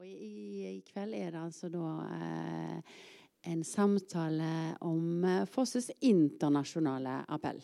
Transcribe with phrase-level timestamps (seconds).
[0.00, 3.00] Og i, i, kveld er det altså da eh,
[3.52, 7.58] en samtale om eh, Fosses internasjonale appell.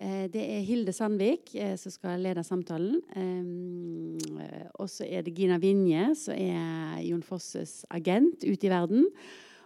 [0.00, 2.96] Eh, det er Hilde Sandvik eh, som skal lede samtalen.
[3.12, 9.04] Eh, og så er det Gina Vinje, som er Jon Fosses agent ute i verden.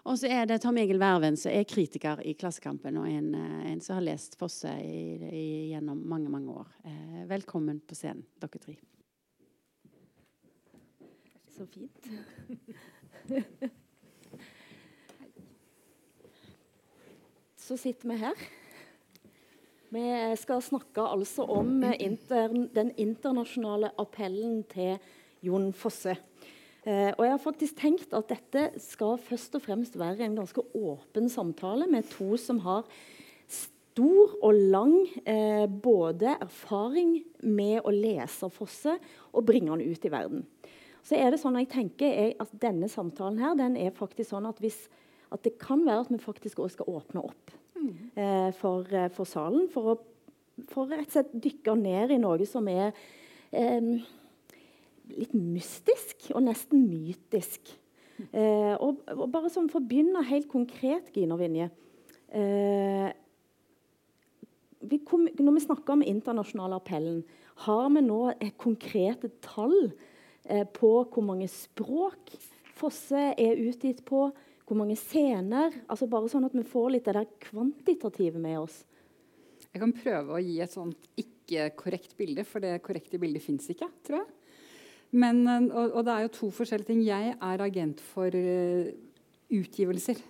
[0.03, 3.69] Og så er det Tom Egil Verven, som er kritiker i Klassekampen, og en, eh,
[3.77, 6.75] en som har lest Fosse i, i, gjennom mange, mange år.
[7.31, 8.81] velkommen på scenen, dere tre.
[11.53, 12.07] Så fint.
[17.63, 18.45] Så sitter vi her.
[19.93, 20.05] Vi
[20.41, 24.97] skal snakke altså om inter, den internasjonale appellen til
[25.45, 26.17] Jon Fosse.
[26.83, 30.65] Eh, og jeg har faktisk tenkt at dette skal først og fremst være en ganske
[30.75, 32.89] åpen samtale med to som har
[33.47, 34.97] stor og lang
[35.29, 38.97] eh, både erfaring med å lese Fosse
[39.31, 40.43] og bringe han ut i verden
[41.03, 44.47] så er det sånn jeg tenker jeg, at denne samtalen her, den er faktisk sånn
[44.49, 44.85] at, hvis,
[45.35, 47.93] at det kan være at vi faktisk også skal åpne opp mm.
[48.15, 49.67] eh, for, eh, for, salen.
[49.73, 50.01] For å
[50.71, 52.93] for rett og slett dykke ned i noe som er
[53.51, 54.03] eh,
[55.17, 57.73] litt mystisk og nesten mytisk.
[58.31, 61.71] Eh, og, og, bare sånn for å begynne helt konkret, Gina Vinje
[62.31, 63.09] eh,
[64.83, 67.23] vi kom, Når vi snakker om internasjonale appellen,
[67.65, 69.91] har vi nå et konkrete tall
[70.75, 72.33] på hvor mange språk
[72.83, 74.25] Fosse er utgitt på,
[74.67, 75.75] hvor mange scener.
[75.87, 78.81] altså Bare sånn at vi får litt det der kvantitative med oss.
[79.73, 83.89] Jeg kan prøve å gi et sånt ikke-korrekt bilde, for det korrekte bildet fins ikke.
[84.05, 84.29] tror jeg.
[85.13, 87.03] Men, eh, og, og, det er jo to forskjellige ting.
[87.07, 88.93] Jeg er agent for uh,
[89.53, 90.21] utgivelser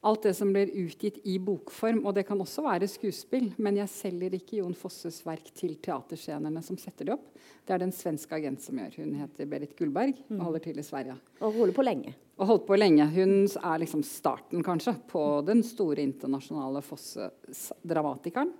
[0.00, 2.02] alt det som blir utgitt i bokform.
[2.06, 6.62] Og det kan også være skuespill, men jeg selger ikke Jon Fosses verk til teaterscenene
[6.64, 7.26] som setter det opp.
[7.66, 8.96] Det er det en svensk agent som gjør.
[9.02, 10.40] Hun heter Berit Gullberg og mm.
[10.46, 11.18] holder til i Sverige.
[11.40, 12.14] Og holder på lenge.
[12.40, 13.04] Og holdt på lenge.
[13.12, 18.54] Hun er liksom starten, kanskje, på den store internasjonale Fosse-dramatikeren.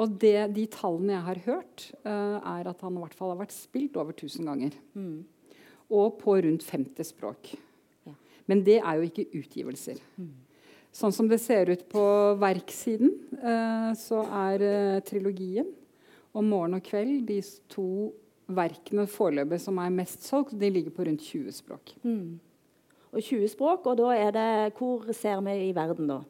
[0.00, 3.42] Og det, de tallene jeg har hørt, uh, er at han i hvert fall har
[3.42, 4.78] vært spilt over 1000 ganger.
[4.96, 5.18] Mm.
[5.92, 7.52] Og på rundt 50 språk.
[8.08, 8.14] Ja.
[8.48, 10.00] Men det er jo ikke utgivelser.
[10.16, 10.32] Mm.
[10.92, 12.02] Sånn som det ser ut på
[12.40, 15.70] verksiden, eh, så er eh, trilogien
[16.32, 17.40] og 'Morgen og kveld' de
[17.72, 18.12] to
[18.52, 21.94] verkene foreløpig som er mest solgt, de ligger på rundt 20 språk.
[22.04, 22.40] Mm.
[23.12, 26.22] Og 20 språk, og da er det Hvor ser vi i verden, da?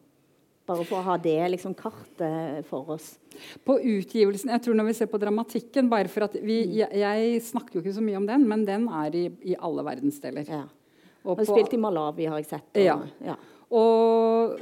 [0.66, 3.18] Bare for å ha det liksom, kartet for oss.
[3.66, 6.74] På utgivelsen Jeg tror når vi ser på dramatikken bare for at vi, mm.
[6.78, 9.82] jeg, jeg, snakker jo ikke så mye om den, men den er i, i alle
[9.86, 10.46] verdensdeler.
[10.46, 10.66] Ja.
[11.22, 12.70] Og har spilt i Malawi, har jeg sett.
[12.74, 12.98] Og, ja.
[13.22, 13.36] ja.
[13.72, 14.58] Og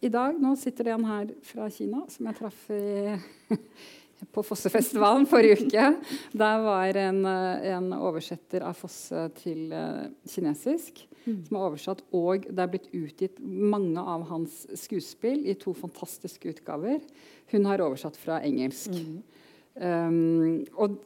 [0.00, 3.16] i dag nå sitter det en her fra Kina som jeg traff i,
[4.34, 5.86] på Fossefestivalen forrige uke.
[6.32, 11.42] Der var en, en oversetter av Fosse til uh, kinesisk mm.
[11.48, 12.00] som er oversatt.
[12.16, 17.04] Og det er blitt utgitt mange av hans skuespill i to fantastiske utgaver.
[17.52, 18.96] Hun har oversatt fra engelsk.
[18.96, 19.20] Mm.
[19.80, 20.98] Um, og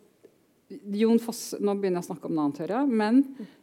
[0.69, 3.19] Jon Foss, Nå begynner jeg å snakke om noe annet, hører jeg, men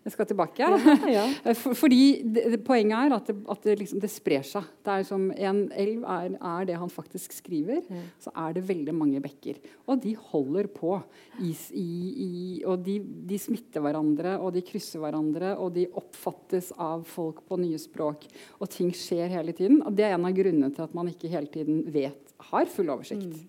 [0.06, 0.62] jeg skal tilbake.
[0.62, 1.24] Ja, ja.
[1.62, 4.68] For, fordi det, det, Poenget er at det, at det, liksom, det sprer seg.
[4.86, 7.82] Det er som En elv er, er det han faktisk skriver.
[7.90, 8.04] Ja.
[8.22, 9.58] Så er det veldig mange bekker.
[9.90, 11.00] Og de holder på.
[11.42, 11.90] I, i,
[12.22, 12.32] i,
[12.70, 17.58] og de, de, smitter hverandre, og de krysser hverandre, og de oppfattes av folk på
[17.64, 18.30] nye språk.
[18.62, 19.82] Og ting skjer hele tiden.
[19.82, 22.94] Og det er en av grunnene til at man ikke hele tiden vet, har full
[22.94, 23.42] oversikt.
[23.42, 23.48] Mm.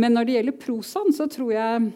[0.00, 1.90] Men når det gjelder prosaen, så tror jeg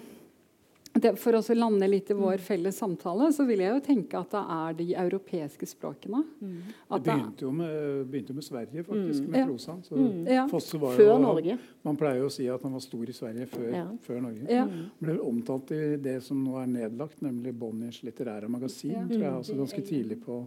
[0.94, 2.42] det, for å lande litt i vår mm.
[2.46, 6.20] felles samtale, så vil jeg jo tenke at det er de europeiske språkene.
[6.38, 6.52] Mm.
[6.92, 7.72] det begynte jo, med,
[8.12, 9.30] begynte med, Sverige, faktisk, mm.
[9.32, 9.46] med ja.
[9.48, 9.80] prosaen.
[9.82, 10.20] Så mm.
[10.30, 10.44] ja.
[10.84, 11.56] før jo, Norge.
[11.82, 13.88] Man pleier jo å si at han var stor i Sverige før, ja.
[14.06, 14.46] før Norge.
[14.46, 14.68] Ja.
[14.68, 18.94] Han ble omtalt i det som nå er nedlagt, nemlig Bonniers litterære magasin.
[19.10, 20.44] tror jeg, altså Ganske tidlig på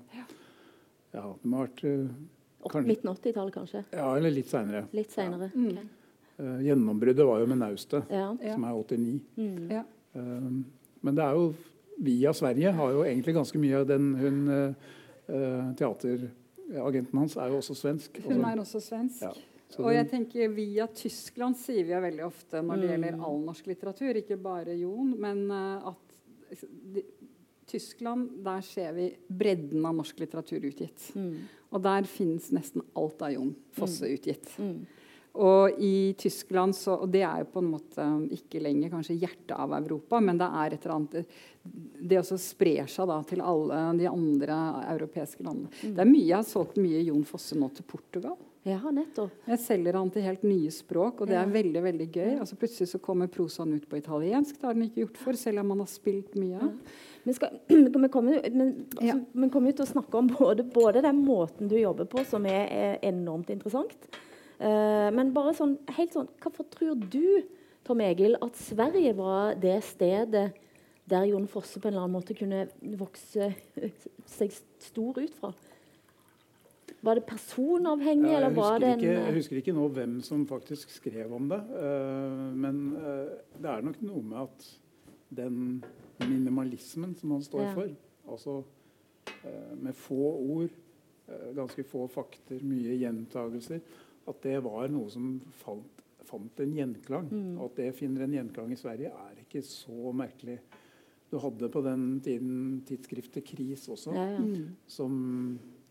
[1.16, 1.84] Ja, det må ha vært
[2.68, 3.84] Midt Midten 80-tallet, kanskje?
[3.96, 4.88] Ja, eller litt seinere.
[4.96, 5.52] Litt senere.
[5.54, 5.86] Okay.
[6.38, 9.22] Uh, gjennombruddet var jo med Naustet, som er 89.
[9.38, 9.70] Mm.
[9.72, 9.86] Ja.
[10.18, 10.48] Eh,
[11.06, 11.52] men det er jo
[11.98, 14.96] via Sverige har jo egentlig ganske mye av den hun eh,
[15.78, 18.20] Teateragenten hans er jo også svensk.
[18.24, 19.26] Hun er også svensk.
[19.26, 19.34] Ja.
[19.84, 23.26] og jeg tenker Via Tyskland sier vi jo veldig ofte når det gjelder mm.
[23.28, 26.62] all norsk litteratur, ikke bare Jon, men uh, at
[26.96, 27.04] de,
[27.68, 31.10] Tyskland, der ser vi bredden av norsk litteratur utgitt.
[31.20, 31.50] Mm.
[31.76, 34.14] Og der finnes nesten alt av Jon Fosse mm.
[34.16, 34.54] utgitt.
[34.64, 34.78] Mm.
[35.38, 39.56] Og i Tyskland så, og Det er jo på en måte ikke lenger kanskje hjertet
[39.58, 41.40] av Europa, men det er et eller annet
[42.10, 44.60] Det også sprer seg da til alle de andre
[44.96, 45.72] europeiske landene.
[45.82, 45.96] Mm.
[45.96, 48.38] Det er mye, Jeg har solgt mye Jon Fosse nå til Portugal.
[48.68, 49.36] Ja, nettopp.
[49.48, 52.32] Jeg selger han til helt nye språk, og det er veldig veldig gøy.
[52.42, 54.58] Altså Plutselig så kommer prosaen ut på italiensk.
[54.58, 56.58] Det har den ikke gjort før, selv om man har spilt mye.
[56.60, 56.72] Ja.
[57.28, 59.16] Vi, skal, vi, kommer, men, altså, ja.
[59.36, 62.70] vi kommer til å snakke om både, både, den måten du jobber på, som er,
[62.72, 64.08] er enormt interessant.
[64.58, 67.44] Uh, men bare sånn, helt sånn, hvorfor tror du
[67.86, 70.48] Tom Egil, at Sverige var det stedet
[71.08, 72.66] der Jon Fosse på en eller annen måte kunne
[73.00, 73.52] vokse
[74.38, 75.54] seg stor ut fra?
[77.06, 80.48] Var det personavhengig, ja, eller var det en ikke, Jeg husker ikke nå hvem som
[80.50, 81.60] faktisk skrev om det.
[81.70, 84.68] Uh, men uh, det er nok noe med at
[85.38, 85.62] den
[86.24, 87.72] minimalismen som han står ja.
[87.78, 87.94] for,
[88.34, 88.58] altså
[89.46, 90.84] uh, med få ord,
[91.28, 93.82] ganske få fakter, mye gjentagelser,
[94.28, 97.30] at det var noe som fant, fant en gjenklang.
[97.32, 97.54] Mm.
[97.58, 100.60] Og at det finner en gjenklang i Sverige, er ikke så merkelig.
[101.32, 104.44] Du hadde på den tiden tidsskriftet Kris også, ja, ja.
[104.44, 104.76] Mm.
[104.88, 105.16] som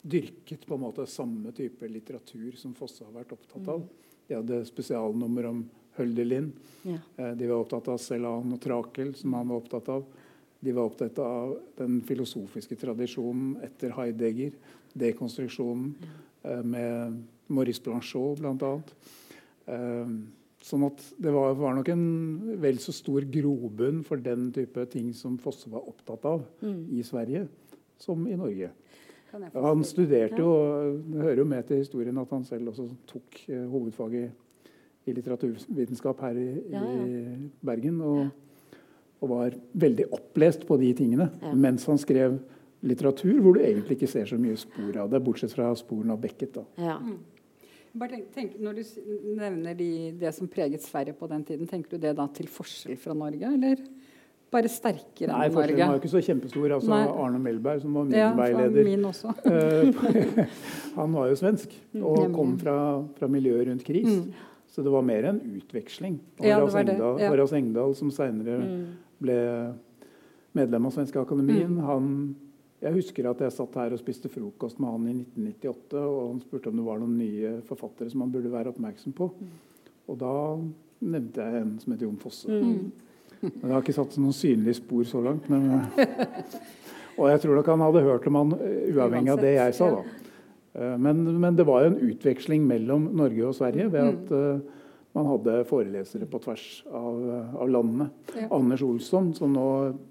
[0.07, 3.83] dyrket på en måte samme type litteratur som Fosse har vært opptatt av.
[3.83, 4.13] Mm.
[4.27, 5.65] De hadde spesialnummer om
[5.97, 6.53] Hölderlin.
[6.87, 7.01] Ja.
[7.17, 10.07] Eh, de var opptatt av Celan og Trakel, som han var opptatt av.
[10.61, 14.55] De var opptatt av den filosofiske tradisjonen etter Heidegger,
[14.97, 16.63] dekonstruksjonen ja.
[16.65, 17.19] med
[17.49, 18.73] Maurice Blanchot bl.a.
[19.67, 20.17] Eh,
[20.67, 22.07] sånn at det var, var, nok en
[22.63, 26.81] vel så stor grobunn for den type ting som Fosse var opptatt av mm.
[26.97, 27.47] i Sverige,
[28.03, 28.73] som i Norge.
[29.37, 30.53] Han studerte jo,
[31.05, 36.23] Det hører jo med til historien at han selv også tok eh, hovedfag i litteraturvitenskap
[36.25, 37.05] her i, ja, ja.
[37.05, 38.01] i Bergen.
[38.01, 38.27] Og,
[39.21, 41.53] og, var veldig opplest på de tingene ja.
[41.57, 42.37] mens han skrev
[42.87, 46.21] litteratur hvor du egentlig ikke ser så mye spor av det, bortsett fra sporene av
[46.23, 46.59] Beckett.
[46.59, 46.99] Da.
[47.97, 48.01] Mm.
[48.03, 48.83] Bare tenk, tenk, når du
[49.39, 49.91] nevner de,
[50.21, 53.55] det som preget Sverige på den tiden, tenker du det da til forskjell fra Norge,
[53.57, 53.87] eller?
[54.57, 55.57] bare sterkere Nei, enn Norge.
[55.57, 56.75] Forskjellen var jo ikke så kjempestor.
[56.77, 59.33] Altså, Arne Melberg, som var min ja, veileder min også.
[60.99, 62.77] Han var jo svensk og kom fra,
[63.19, 64.07] fra miljøet rundt Kris.
[64.07, 64.31] Mm.
[64.71, 66.21] Så det var mer en utveksling.
[66.39, 67.47] Horace ja, Engdahl, ja.
[67.59, 68.81] Engdahl, som seinere mm.
[69.25, 69.39] ble
[70.57, 71.85] medlem av Svenske Akademien, mm.
[71.85, 72.11] han
[72.83, 76.43] jeg husker at jeg satt her og spiste frokost med han i 1998, og han
[76.45, 79.31] spurte om det var noen nye forfattere som han burde være oppmerksom på.
[79.33, 79.55] Mm.
[80.07, 80.35] Og da
[81.07, 82.53] nevnte jeg en som het Jon Fosse.
[82.53, 82.93] Mm.
[83.41, 85.49] Det har ikke satt noen synlige spor så langt.
[85.53, 85.67] Men,
[87.19, 89.91] og jeg tror nok han hadde hørt om han eh, uavhengig av det jeg sa.
[89.97, 90.31] da.
[90.77, 94.86] Eh, men, men, det var jo en utveksling mellom Norge og Sverige ved at uh,
[95.17, 97.21] man hadde forelesere på tvers av,
[97.57, 98.11] av landene.
[98.37, 98.51] Ja.
[98.53, 99.67] Anders Olsson, som nå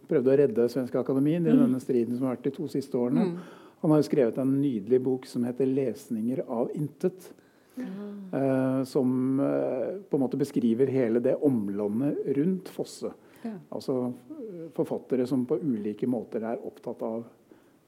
[0.10, 1.62] prøvde å redde Svenske Akademien i mm.
[1.62, 3.66] denne striden som har vært de to siste årene, mm.
[3.84, 7.30] han har jo skrevet en nydelig bok som heter 'Lesninger av intet'.
[7.76, 13.12] Uh, som uh, på en måte beskriver hele det omlandet rundt Fosse.
[13.44, 13.52] Ja.
[13.76, 17.26] Altså uh, forfattere som på ulike måter er opptatt av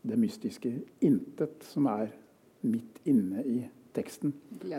[0.03, 0.73] det mystiske
[1.07, 2.11] intet som er
[2.67, 3.61] midt inne i
[3.97, 4.33] teksten.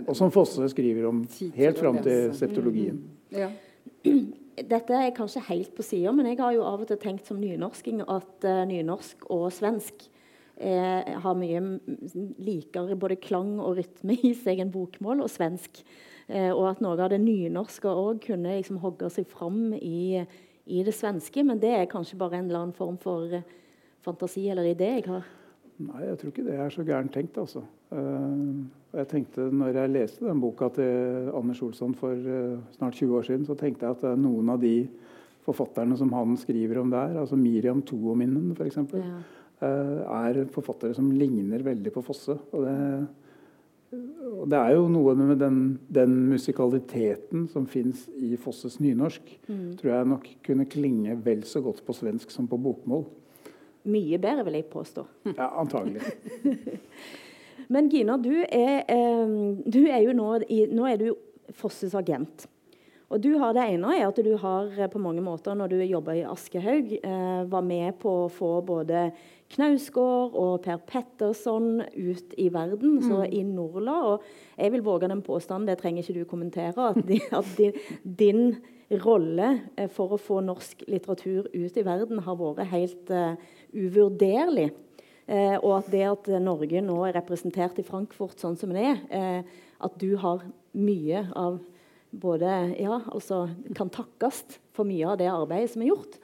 [0.05, 1.25] Og som Fosse skriver om
[1.59, 3.03] helt fram til septologien.
[3.31, 3.41] Mm.
[3.43, 3.51] Ja.
[4.59, 7.39] Dette er kanskje helt på sida, men jeg har jo av og til tenkt som
[7.39, 10.09] nynorsking at nynorsk og svensk
[10.61, 11.63] eh, har mye
[12.43, 15.83] likere både klang og rytme i seg enn bokmål og svensk.
[16.29, 20.25] Eh, og at noe av det nynorske òg kunne liksom hogge seg fram i,
[20.67, 21.45] i, det svenske.
[21.47, 23.47] Men det er kanskje bare en eller annen form for eh,
[24.05, 25.27] fantasi eller idé jeg har.
[25.79, 27.63] Nei, jeg tror ikke det er så gærent tenkt, altså.
[27.95, 28.67] Uh,
[28.99, 33.29] jeg tenkte, når jeg leste den boka til Anders Olsson for uh, snart 20 år
[33.29, 34.89] siden, så tenkte jeg at noen av de
[35.49, 39.19] forfatterne som han skriver om der, altså Miriam Tuominen f.eks., ja.
[39.59, 42.37] Eh, er forfattere som ligner veldig på Fosse.
[42.55, 43.97] Og det,
[44.29, 45.57] og det er jo noe med den,
[45.91, 49.65] den musikaliteten som fins i Fosses nynorsk, mm.
[49.81, 53.03] tror jeg nok kunne klinge vel så godt på svensk som på bokmål.
[53.89, 55.07] Mye bedre, vil jeg påstå.
[55.33, 56.03] Ja, antagelig.
[57.73, 61.11] Men Gina, du er, eh, du er jo nå, i, nå er du
[61.57, 62.47] Fosses agent.
[63.09, 65.77] Og du har Det ene er at du har eh, på mange måter, når du
[65.81, 69.09] jobba i Aschehoug, eh, var med på å få både
[69.49, 73.07] Knausgård og Per Petterson ut i verden, mm.
[73.09, 73.97] så i Norla.
[74.13, 77.73] Og jeg vil våge den påstanden, det trenger ikke du kommentere, at, de, at din,
[78.05, 78.43] din
[79.05, 83.41] rolle eh, for å få norsk litteratur ut i verden har vært helt uh,
[83.73, 84.71] uvurderlig.
[85.29, 89.03] Eh, og at det at Norge nå er representert i Frankfurt sånn som det er,
[89.13, 91.59] eh, at du har mye av
[92.11, 93.47] både ja, altså
[93.77, 96.17] kan takkes for mye av det arbeidet som er gjort.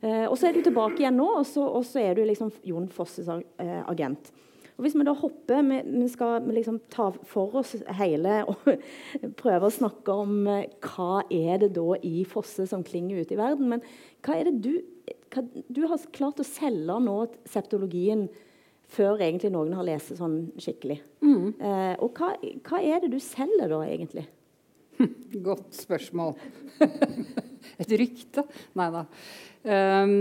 [0.00, 2.52] Eh, og så er du tilbake igjen nå, og så, og så er du liksom
[2.66, 4.30] Jon Fosses eh, agent.
[4.78, 8.68] Og Hvis vi da hopper Vi, vi skal liksom ta for oss hele og
[9.40, 13.40] prøve å snakke om eh, hva er det da i Fosse som klinger ute i
[13.40, 13.74] verden.
[13.74, 13.82] Men
[14.22, 14.74] hva er det du
[15.68, 17.16] Du har klart å selge nå
[17.48, 18.26] septologien
[18.88, 20.98] før egentlig noen har lest sånn skikkelig.
[21.20, 21.48] Mm.
[21.60, 22.32] Eh, og hva,
[22.64, 24.24] hva, er det du selger da, egentlig?
[25.48, 26.34] Godt spørsmål.
[27.82, 28.46] Et rykte?
[28.78, 29.04] Nei da.
[29.68, 30.14] Um,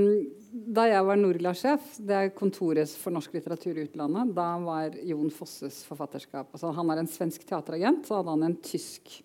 [0.67, 5.29] da jeg var Norla-sjef, det er kontoret for norsk litteratur i utlandet, da var Jon
[5.31, 9.19] Fosses forfatterskap altså, Han er en svensk teateragent, så hadde han tysk,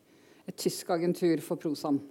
[0.47, 2.03] et tysk agentur for prosaen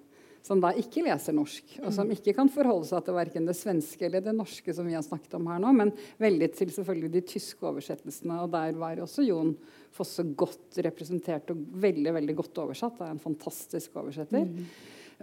[0.45, 4.07] som da ikke leser norsk, og som ikke kan forholde seg til verken det svenske
[4.07, 7.21] eller det norske som vi har snakket om her nå, men veldig til selvfølgelig de
[7.33, 8.39] tyske oversettelsene.
[8.41, 9.53] Og der var også Jon
[9.91, 12.95] Fosse godt representert og veldig veldig godt oversatt.
[12.97, 14.47] Det er en fantastisk oversetter.
[14.47, 14.65] Mm.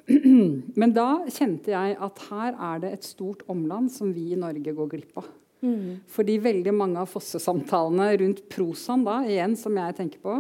[0.81, 4.75] Men da kjente jeg at her er det et stort omland som vi i Norge
[4.77, 5.31] går glipp av.
[5.65, 6.05] Mm.
[6.13, 10.37] Fordi veldig mange av Fosse-samtalene rundt prosaen da, igjen som jeg tenker på,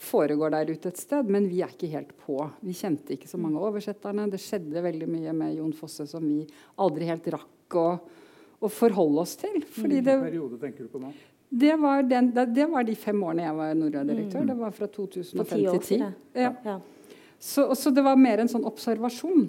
[0.00, 2.38] foregår der ute et sted, men vi er ikke helt på.
[2.64, 4.26] Vi kjente ikke så mange oversetterne.
[4.32, 6.42] Det skjedde veldig mye med Jon Fosse som vi
[6.82, 7.86] aldri helt rakk å,
[8.58, 9.62] å forholde oss til.
[9.76, 11.12] Fordi det, periode tenker du på nå?
[11.54, 14.42] Det var, den, det var de fem årene jeg var Norad-direktør.
[14.42, 14.48] Mm.
[14.50, 16.04] Det var fra 2005 til 2010.
[16.34, 16.50] Ja.
[16.64, 16.80] Ja.
[17.38, 19.46] Så, så, det var mer en sånn observasjon.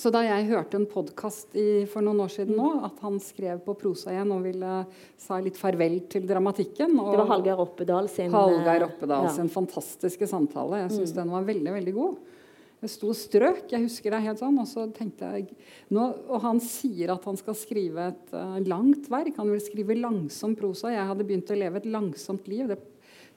[0.00, 1.52] Så da jeg hørte en podkast
[1.92, 4.74] for noen år siden nå, at han skrev på prosa igjen og ville
[5.20, 9.34] sa litt farvel til dramatikken Det var Hallgeir Oppedal sin Hallgeir Oppedal ja.
[9.34, 10.86] sin fantastiske samtale.
[10.86, 11.18] Jeg syns mm.
[11.18, 12.38] den var veldig, veldig god.
[12.80, 13.66] Det sto strøk.
[13.68, 14.56] Jeg husker det helt sånn.
[14.62, 15.50] Og så tenkte jeg
[15.92, 19.36] nå, Og han sier at han skal skrive et uh, langt verk.
[19.36, 20.94] Han vil skrive langsom prosa.
[20.94, 22.72] Jeg hadde begynt å leve et langsomt liv.
[22.72, 22.80] Det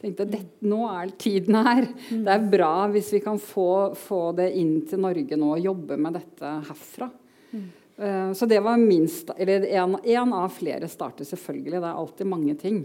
[0.03, 1.87] tenkte at nå er tiden her.
[2.09, 5.97] Det er bra hvis vi kan få, få, det inn til Norge nå og jobbe
[5.99, 7.09] med dette herfra.
[7.53, 7.65] Mm.
[7.93, 11.77] Uh, så det var minst, eller en, en, av flere starter, selvfølgelig.
[11.77, 12.79] Det er alltid mange ting.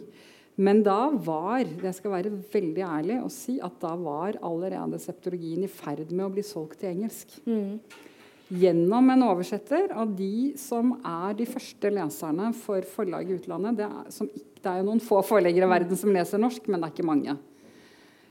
[0.58, 5.62] Men da var jeg skal være veldig ærlig og si at da var allerede septologien
[5.62, 7.37] i ferd med å bli solgt til engelsk.
[7.46, 7.78] Mm.
[8.48, 9.92] Gjennom en oversetter.
[10.00, 14.48] Og de som er de første leserne for forlag i utlandet, det er, som ikke
[14.62, 17.09] det er jo noen få forleggere i verden som leser norsk, men det er ikke
[17.09, 17.37] mange.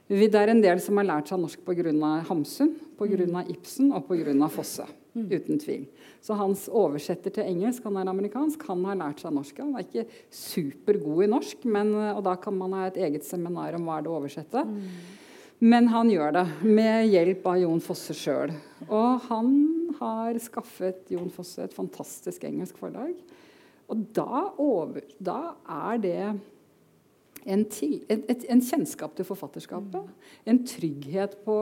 [0.08, 1.92] Det er en del som har lært seg norsk pga.
[2.30, 3.44] Hamsun, pga.
[3.52, 4.48] Ibsen og pga.
[4.52, 4.88] Fosse.
[5.18, 5.88] Uten tvil.
[6.22, 9.60] Så hans oversetter til engelsk, han er amerikansk, han har lært seg norsk.
[9.64, 13.76] Han er ikke supergod i norsk, men, og da kan man ha et eget seminar
[13.76, 14.64] om hva er det å oversette.
[15.58, 18.54] Men han gjør det med hjelp av Jon Fosse sjøl.
[18.88, 19.52] Og han
[19.98, 23.16] har skaffet Jon Fosse et fantastisk engelsk forlag.
[23.88, 25.39] Og da, over, da
[25.88, 26.22] er det
[27.48, 30.10] en, til, et, en, kjennskap til forfatterskapet.
[30.50, 31.56] En trygghet på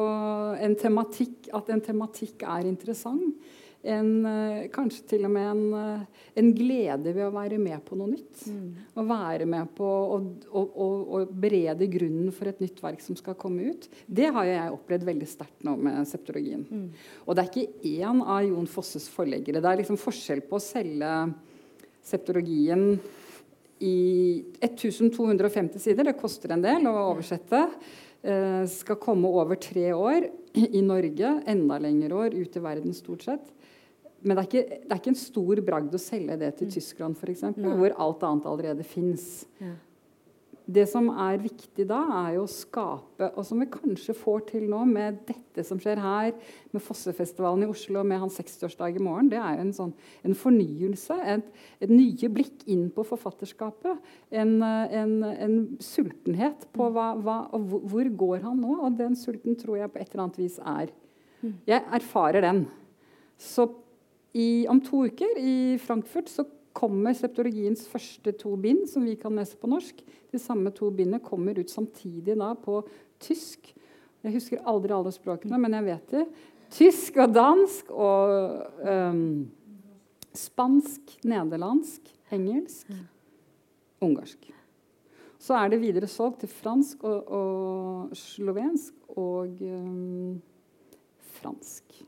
[0.65, 3.37] en tematikk, at en tematikk er interessant.
[3.85, 7.93] En, eh, kanskje til og med en, eh, en, glede ved å være med på
[7.99, 8.47] noe nytt.
[8.49, 8.71] Mm.
[8.97, 10.17] Å være med på å,
[10.49, 13.85] å, å, å, berede grunnen for et nytt verk som skal komme ut.
[14.09, 16.65] Det har jeg opplevd veldig sterkt nå med septologien.
[16.65, 16.87] Mm.
[17.27, 19.61] Og det er ikke én av Jon Fosses forleggere.
[19.61, 21.13] Det er liksom forskjell på å selge
[22.05, 22.95] septologien
[23.83, 23.97] i
[24.63, 26.07] 1250 sider.
[26.07, 27.65] Det koster en del å oversette.
[28.25, 33.25] Eh, skal komme over tre år i Norge, enda lengre år ut i verden stort
[33.27, 33.51] sett.
[34.25, 36.71] Men det er, ikke, det er ikke en stor bragd å selge det til mm.
[36.73, 39.43] Tyskland, f.eks., hvor alt annet allerede fins.
[40.65, 44.63] Det som er viktig da, er jo å skape, og som vi kanskje får til
[44.71, 46.31] nå med dette som skjer her,
[46.73, 49.93] med Fossefestivalen i Oslo med hans 60-årsdag i morgen, det er jo en, sånn,
[50.25, 51.19] en fornyelse.
[51.35, 51.53] Et,
[51.85, 54.01] et, nye blikk inn på forfatterskapet.
[54.33, 58.79] En, en, en sultenhet på hva, hva, og hvor går han nå?
[58.87, 60.93] Og den sulten tror jeg på et eller annet vis er.
[61.69, 62.65] Jeg erfarer den.
[63.37, 63.69] Så
[64.35, 66.43] i, om to uker i Frankfurt så
[66.75, 70.01] kommer septologiens første to bind, som vi kan lese på norsk.
[70.31, 72.81] De samme to bindene kommer ut samtidig da på
[73.23, 73.71] tysk.
[74.25, 76.25] Jeg husker aldri alle språkene, men jeg vet det.
[76.75, 79.45] Tysk og dansk og um,
[80.35, 82.89] spansk, nederlandsk, engelsk,
[84.03, 84.49] ungarsk.
[85.39, 90.41] Så er det videre solgt til fransk og, og slovensk og um,
[91.37, 92.01] fransk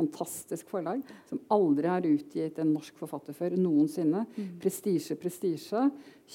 [0.00, 4.24] fantastisk forlag som aldri har utgitt en norsk forfatter før noensinne.
[4.34, 4.50] Mm.
[4.62, 5.86] Prestisje, prestisje.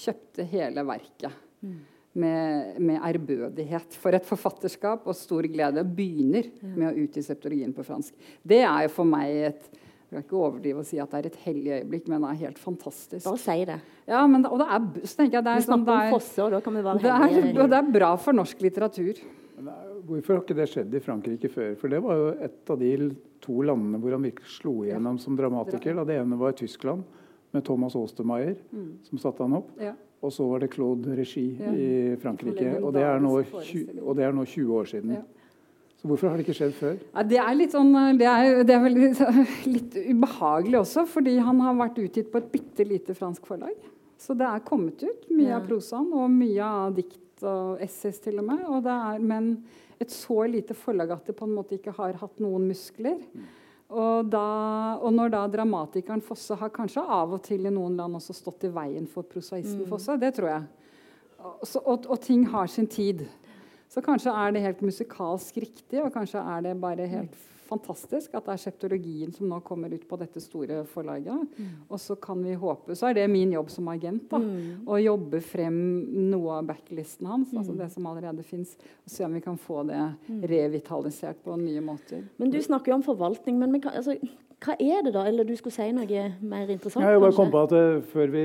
[0.06, 1.44] Kjøpte hele verket.
[1.66, 1.78] Mm.
[2.16, 5.84] Med, med, ærbødighet for et forfatterskap og stor glede.
[5.84, 6.70] Begynner ja.
[6.70, 8.16] med å utgi septologien på fransk.
[8.40, 9.74] Det er jo for meg et
[10.06, 12.38] jeg skal ikke overdrive og si at det er et hellig øyeblikk, men det er
[12.46, 13.26] helt fantastisk.
[13.26, 13.78] Bare si det.
[14.08, 16.54] Ja, men, og det er, så tenker jeg, det er, sånn, det er, Fosse, og
[16.54, 19.20] da kan vi være det er, det er bra for norsk litteratur.
[20.06, 21.74] Hvorfor har ikke det skjedd i Frankrike før?
[21.80, 22.92] For det var jo et av de
[23.46, 26.02] to landene hvor han virkelig slo igjennom som dramatiker.
[26.08, 27.06] Det ene var Tyskland,
[27.56, 28.90] med Thomas Ostermeier, mm.
[29.08, 29.72] som satte han opp.
[29.80, 29.94] Ja.
[30.26, 31.72] Og så var det Claude Regi ja.
[31.72, 31.88] i
[32.22, 32.80] Frankrike.
[32.82, 33.34] Og det, nå,
[34.02, 35.16] og det, er nå, 20 år siden.
[35.20, 35.24] Ja.
[35.96, 36.98] Så hvorfor har det ikke skjedd før?
[37.30, 39.12] det er litt sånn, det er, det er veldig,
[39.76, 43.76] litt ubehagelig også, fordi han har vært utgitt på et bitte lite fransk forlag.
[44.22, 48.40] Så det er kommet ut mye av prosaen, og mye av dikt og essays til
[48.42, 48.64] og med.
[48.70, 49.56] Og er, men
[50.00, 53.22] et så lite forlag at det på en måte ikke har hatt noen muskler.
[53.86, 54.46] Og, da,
[54.98, 58.66] og, når da dramatikeren Fosse har kanskje av og til i noen land også stått
[58.66, 59.90] i veien for prosaisten mm.
[59.92, 60.64] Fosse, det tror jeg.
[61.38, 63.28] Og, og, og, ting har sin tid.
[63.94, 68.48] Så kanskje er det helt musikalsk riktig, og kanskje er det bare helt fantastisk at
[68.48, 71.46] det er septologien som nå kommer ut på dette store forlaget.
[71.58, 71.72] Mm.
[71.90, 74.28] Og så kan vi håpe Så er det min jobb som agent.
[74.30, 74.86] da, mm.
[74.88, 75.78] Å jobbe frem
[76.32, 77.62] noe av backlisten hans, altså mm.
[77.64, 80.42] altså det som allerede fins, og se om vi kan få det mm.
[80.52, 82.26] revitalisert på nye måter.
[82.38, 83.60] Men Du snakker jo om forvaltning.
[83.60, 84.18] men kan, altså,
[84.64, 85.26] hva er det, da?
[85.28, 87.04] Eller du skulle si noe mer interessant?
[87.04, 88.44] Ja, jeg bare kom på at uh, Før vi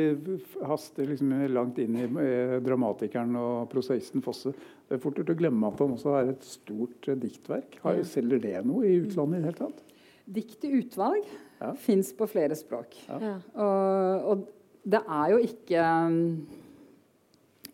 [0.67, 5.39] haster liksom langt inn i uh, dramatikeren og prosaisten Fosse Det er fort gjort å
[5.39, 7.79] glemme at han også har et stort uh, diktverk.
[7.85, 8.09] Har, ja.
[8.11, 9.85] Selger det noe i utlandet i det hele tatt?
[10.41, 11.23] Dikt i utvalg
[11.61, 11.75] ja.
[11.79, 12.99] fins på flere språk.
[13.09, 13.37] Ja.
[13.55, 14.49] Og, og,
[14.91, 16.21] det er jo ikke um,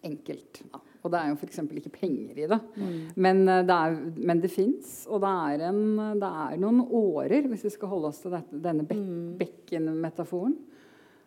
[0.05, 0.63] enkelt.
[0.73, 0.81] Da.
[1.07, 1.61] Og det er jo f.eks.
[1.79, 2.59] ikke penger i det.
[2.77, 2.95] Mm.
[3.15, 3.99] Men, eh, det er,
[4.31, 4.95] men det fins.
[5.07, 5.83] Og det er, en,
[6.21, 9.29] det er, noen årer, hvis vi skal holde oss til dette, denne bek mm.
[9.41, 10.57] bekkenmetaforen.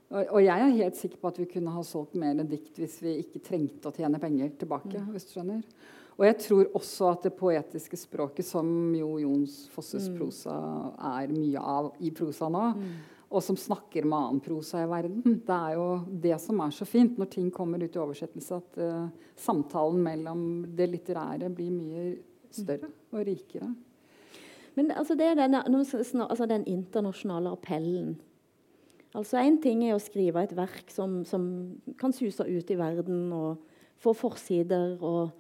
[0.10, 2.96] Og, og, jeg er helt sikker på at vi kunne ha solgt mer dikt hvis
[3.06, 4.98] vi ikke trengte å tjene penger tilbake.
[4.98, 5.14] Mm.
[5.14, 5.64] hvis du skjønner.
[6.20, 8.68] Og jeg tror også at det poetiske språket, som
[8.98, 10.18] jo Jons Fosses mm.
[10.20, 10.58] prosa
[11.16, 15.22] er mye av i prosa nå, mm og som snakker med annen prosa i verden.
[15.48, 15.90] Det er jo
[16.24, 20.42] det som er så fint når ting kommer ut i oversettelse, at uh, samtalen mellom
[20.78, 22.08] det litterære blir mye
[22.54, 23.70] større og rikere.
[24.78, 28.16] Men altså, det er denne, altså den internasjonale appellen.
[29.18, 31.44] Altså Én ting er å skrive et verk som, som,
[31.98, 33.62] kan suse ut i verden og
[34.02, 34.96] få forsider.
[35.06, 35.36] Og,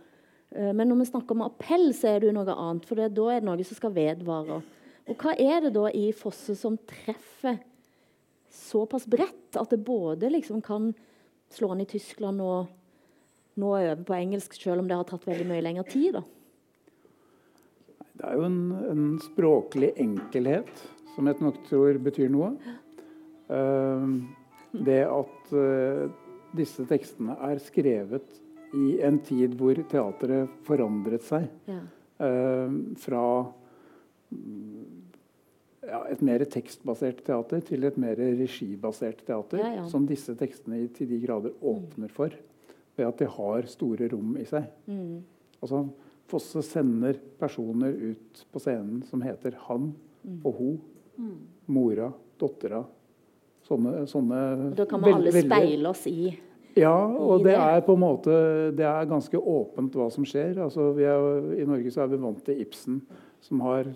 [0.54, 2.86] uh, men når vi snakker om appell, så er det jo noe annet.
[2.86, 4.62] For det, da er det noe som skal vedvare.
[5.10, 7.58] Og hva er det da i Fosse som treffer
[8.54, 10.92] såpass bredt at det både liksom kan
[11.54, 12.68] slå an i Tyskland og
[13.60, 16.20] nå over på engelsk, selv om det har tatt veldig mye lengre tid?
[16.20, 16.24] da?
[18.20, 20.84] Det er jo en, en språklig enkelhet
[21.16, 22.54] som jeg nok tror betyr noe.
[23.50, 24.20] Uh,
[24.76, 26.10] det at uh,
[26.56, 28.38] disse tekstene er skrevet
[28.78, 31.48] i en tid hvor teatret forandret seg.
[31.70, 31.82] Ja.
[32.20, 33.24] Uh, fra
[36.12, 39.62] et mer tekstbasert teater til et mer regibasert teater.
[39.62, 39.88] Ja, ja.
[39.90, 42.36] Som disse tekstene til de grader åpner for.
[43.00, 44.70] Ved at de har store rom i seg.
[44.90, 45.20] Mm.
[45.62, 45.88] Altså,
[46.30, 49.88] Fosse sender personer ut på scenen som heter han
[50.22, 50.42] mm.
[50.44, 50.76] og hun.
[51.18, 51.40] Mm.
[51.74, 52.84] Mora, dattera.
[53.66, 54.44] Sånne, sånne
[54.78, 56.30] Da kan vi alle speile oss i
[56.78, 58.34] ja, og det er på en måte
[58.78, 60.54] Det er ganske åpent hva som skjer.
[60.64, 63.02] Altså, er, I Norge så er vi vant til Ibsen,
[63.44, 63.90] som har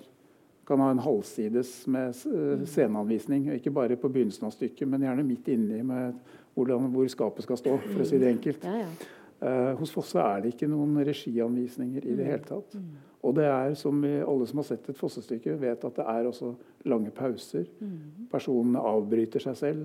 [0.67, 3.49] kan ha en halvsides med eh, sceneanvisning.
[3.58, 6.15] Ikke bare på begynnelsen av stykket, men gjerne midt inni med
[6.54, 8.65] hvordan, hvor skapet skal stå, for å si det enkelt.
[8.67, 9.12] Ja, ja.
[9.43, 12.78] Uh, hos Fosse er det ikke noen regianvisninger i det hele tatt.
[12.80, 12.91] Mm.
[13.28, 16.30] Og det er, som vi, alle som har sett et Fosse-stykke, vet at det er
[16.30, 16.54] også
[16.88, 17.65] lange pauser.
[17.84, 18.30] Mm.
[18.32, 19.84] Personene avbryter seg selv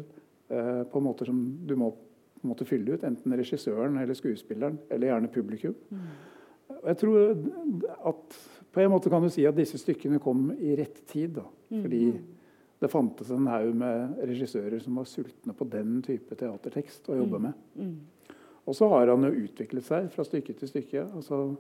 [0.53, 1.91] uh, på måter som du må
[2.47, 3.07] måte fylle ut.
[3.09, 5.75] Enten regissøren eller skuespilleren, eller gjerne publikum.
[5.91, 6.07] Mm.
[6.79, 7.35] Jeg tror
[8.13, 8.39] at
[8.73, 11.39] på en måte kan du si at disse stykkene kom i rett tid.
[11.39, 11.47] Da.
[11.71, 11.83] Mm.
[11.83, 12.03] Fordi
[12.79, 17.41] det fantes en haug med regissører som var sultne på den type teatertekst å jobbe
[17.41, 17.49] mm.
[17.49, 17.67] med.
[17.75, 18.37] Mm.
[18.69, 21.07] Og så har han jo utviklet seg fra stykke til stykke.
[21.17, 21.57] Altså,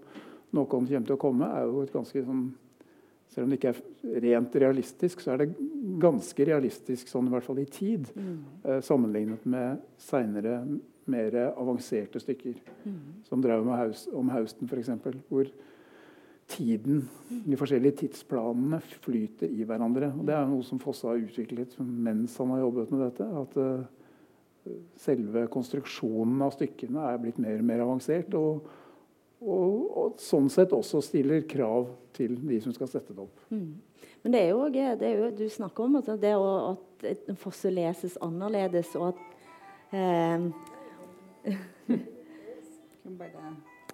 [0.52, 2.48] 'Noen kommer til å komme' er jo et ganske sånn
[3.28, 5.56] Selv om det ikke er rent realistisk, så er det
[6.00, 8.08] ganske realistisk sånn i hvert fall i tid.
[8.16, 8.80] Mm.
[8.80, 10.62] Sammenlignet med seinere,
[11.04, 12.56] mer avanserte stykker.
[12.86, 13.20] Mm.
[13.28, 14.88] Som 'Draum om Hausten', f.eks.
[15.28, 15.44] Hvor
[16.48, 20.10] tiden, de forskjellige tidsplanene flyter i hverandre.
[20.16, 23.28] Og det er noe som Fosse har utviklet mens han har jobbet med dette.
[23.42, 28.34] At uh, selve konstruksjonen av stykkene er blitt mer og mer avansert.
[28.38, 28.68] Og,
[29.44, 33.44] og, og, sånn sett også stiller krav til de som skal sette det opp.
[33.52, 33.70] Mm.
[34.24, 36.84] Men det er jo, det er jo, du snakker om altså, det at
[37.38, 39.20] Fosse leses annerledes, og at
[39.94, 40.38] eh,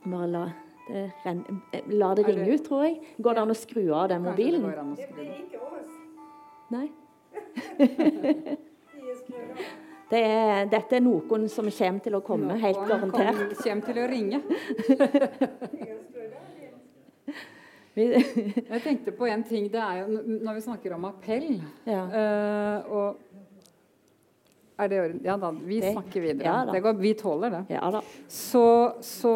[0.04, 0.46] Bare la
[0.88, 2.98] det la det ringe ut, tror jeg.
[3.18, 4.66] Går det an å skru av den mobilen?
[4.98, 5.92] Det blir ikke oss.
[6.74, 6.88] Nei.
[10.14, 13.54] Det er, dette er noen som kommer til å komme, helt garantert.
[13.56, 14.38] Kommer til å ringe.
[17.94, 19.68] Jeg tenkte på en ting.
[19.72, 21.46] Det er jo når vi snakker om appell
[21.86, 22.02] ja.
[22.10, 23.18] uh, og
[24.82, 26.46] er det Ja da, vi snakker videre.
[26.48, 26.78] Ja, da.
[26.82, 27.62] Går, vi tåler det.
[27.76, 28.66] Ja, så,
[29.00, 29.34] så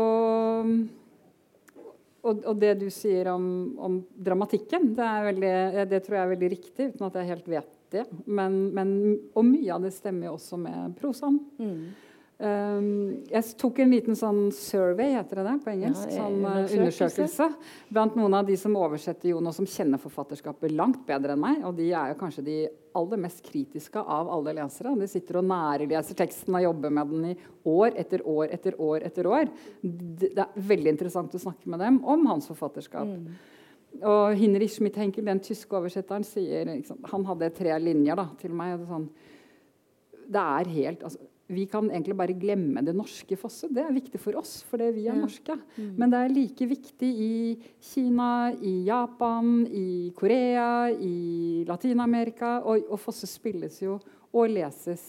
[2.28, 3.46] og, og, det du sier om,
[3.80, 5.54] om dramatikken, det, veldig,
[5.90, 8.04] det, tror jeg er veldig riktig, uten at jeg helt vet det.
[8.26, 8.92] Men, men,
[9.32, 11.40] og mye av det stemmer jo også med prosaen.
[11.58, 11.80] Mm.
[12.38, 16.04] Um, jeg tok en liten sånn survey, heter det det på engelsk?
[16.14, 17.48] Ja, sånn uh, undersøkelse
[17.90, 21.64] blant noen av de som oversetter Jon, og som kjenner forfatterskapet langt bedre enn meg.
[21.66, 22.58] Og de er jo kanskje de
[22.98, 24.92] aller mest kritiske av alle lesere.
[25.00, 27.34] De sitter og nærleser teksten og jobber med den i
[27.72, 29.50] år etter år etter år etter år.
[29.82, 33.10] Det er veldig interessant å snakke med dem om hans forfatterskap.
[33.18, 33.32] Mm.
[33.98, 38.86] Og Hinrich Schmidt-Henkel, den tyske oversetteren, sier liksom, Han hadde tre linjer da, til meg.
[38.86, 39.08] Sånn,
[40.28, 43.70] det er helt altså, vi kan egentlig bare glemme det norske fosset.
[43.72, 45.54] Det er viktig for oss, fordi vi er norske.
[45.78, 45.94] Mm.
[45.96, 47.36] Men det er like viktig i
[47.80, 52.58] Kina, i Japan, i Korea, i Latin-Amerika.
[52.68, 53.96] Og, og fosset spilles jo
[54.28, 55.06] og leses,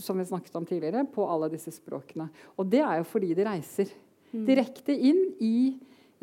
[0.00, 2.30] som vi snakket om tidligere, på alle disse språkene.
[2.56, 3.92] Og det er jo fordi de reiser
[4.32, 4.46] mm.
[4.48, 5.54] direkte inn i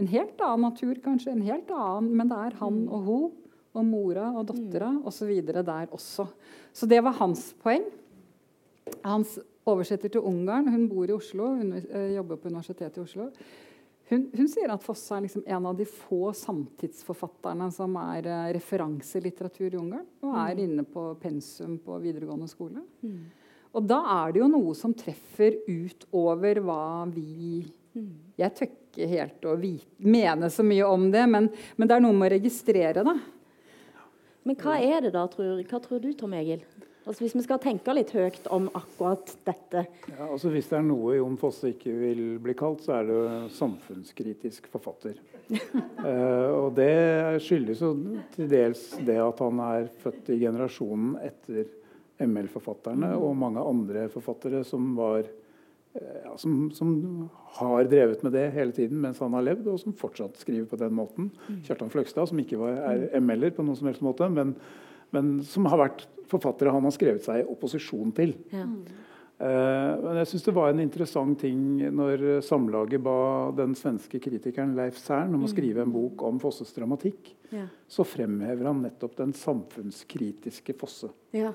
[0.02, 1.36] en helt annen natur, kanskje.
[1.36, 2.90] en helt annen, Men det er han mm.
[2.90, 3.30] og hun
[3.78, 5.06] og mora og dattera mm.
[5.06, 5.32] osv.
[5.46, 6.26] der også.
[6.74, 7.86] Så det var hans poeng.
[9.08, 13.32] Hans oversetter til Ungarn, hun bor i Oslo, hun eh, jobber på Universitetet i Oslo.
[14.08, 18.46] Hun, hun sier at Fosse er liksom en av de få samtidsforfatterne som er uh,
[18.56, 20.62] referanselitteratur i Ungarn, og er mm.
[20.64, 22.86] inne på pensum på videregående skole.
[23.04, 23.26] Mm.
[23.76, 28.14] Og da er det jo noe som treffer utover hva vi mm.
[28.40, 32.04] Jeg tør ikke helt å vite, mene så mye om det, men, men, det er
[32.06, 33.18] noe med å registrere det.
[34.48, 36.64] Men hva er det da, tror, hva tror du, Tom Egil?
[37.08, 39.86] Altså Hvis vi skal tenke litt høyt om akkurat dette.
[40.12, 43.22] Ja, altså Hvis det er noe Jon Fosse ikke vil bli kalt, så er det
[43.56, 45.16] samfunnskritisk forfatter.
[45.48, 47.94] uh, og det skyldes jo
[48.34, 51.70] til dels det at han er født i generasjonen etter
[52.28, 56.92] ML-forfatterne og mange andre forfattere som var uh, ja, som, som,
[57.62, 60.82] har drevet med det hele tiden mens han har levd, og som fortsatt skriver på
[60.84, 61.32] den måten.
[61.48, 61.64] Mm.
[61.70, 64.52] Kjartan Fløgstad, som ikke var, er ML-er på noen som helst måte, men
[65.16, 68.34] men som har vært forfattere han har skrevet seg i opposisjon til.
[68.54, 68.66] Ja.
[69.38, 71.60] Uh, men jeg synes det var en interessant ting
[71.94, 75.52] når Samlaget ba den svenske kritikeren Leif Cern om å mm.
[75.52, 77.36] skrive en bok om Fosses dramatikk.
[77.54, 77.68] Ja.
[77.88, 81.12] Så fremhever han nettopp den samfunnskritiske Fosse.
[81.38, 81.54] Ja.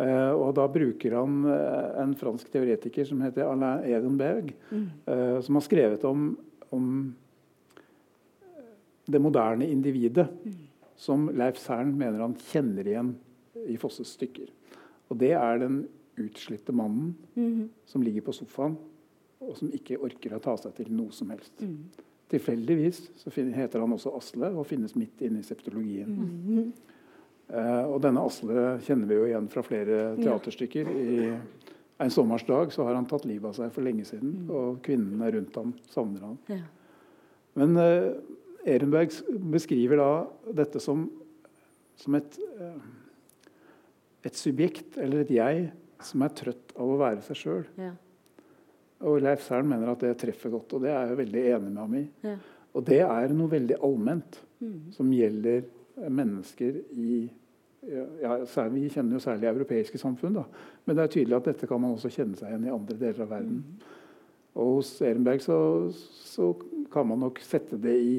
[0.00, 4.86] Uh, og da bruker han uh, en fransk teoretiker som heter Alain Ehrenberg, mm.
[5.44, 6.30] som har skrevet om,
[6.72, 6.86] om
[9.04, 10.30] det moderne individet.
[10.46, 10.71] Mm
[11.02, 13.16] som Leif Cern mener han kjenner igjen
[13.66, 14.52] i Fosses stykker.
[15.10, 15.82] Og det er den
[16.20, 17.68] utslitte mannen mm -hmm.
[17.86, 18.76] som ligger på sofaen,
[19.40, 21.62] og som ikke orker å ta seg til noe som helst.
[21.62, 21.78] Mm.
[22.28, 26.08] Tilfeldigvis så heter han også Asle og finnes midt inne i septologien.
[26.08, 26.72] Mm -hmm.
[27.54, 30.88] uh, og denne Asle kjenner vi jo igjen fra flere teaterstykker.
[30.88, 31.38] I
[32.00, 34.50] En sommers dag så har han tatt livet av seg for lenge siden, mm.
[34.50, 36.38] og kvinnene rundt ham savner han.
[36.48, 36.56] Ja.
[37.54, 38.12] Men uh,
[38.68, 39.14] Ehrenberg
[39.52, 40.10] beskriver da
[40.62, 41.04] dette som,
[41.98, 42.78] som et, eh,
[44.28, 45.68] et, subjekt, eller et jeg,
[46.02, 47.66] som er trøtt av å være seg sjøl.
[47.80, 47.92] Ja.
[49.02, 51.82] Og Leif Sern mener at det treffer godt, og det er jeg veldig enig med
[51.82, 52.06] ham i.
[52.22, 52.36] Ja.
[52.72, 54.76] Og det er noe veldig allment mm.
[54.94, 55.64] som gjelder
[56.08, 57.22] mennesker i
[57.82, 58.36] ja,
[58.70, 60.44] Vi kjenner jo særlig europeiske samfunn, da.
[60.86, 63.24] men det er tydelig at dette kan man også kjenne seg igjen i andre deler
[63.24, 63.58] av verden.
[63.58, 63.98] Mm.
[64.62, 65.56] Og hos Ehrenberg så,
[66.22, 66.52] så,
[66.92, 68.16] kan man nok sette det i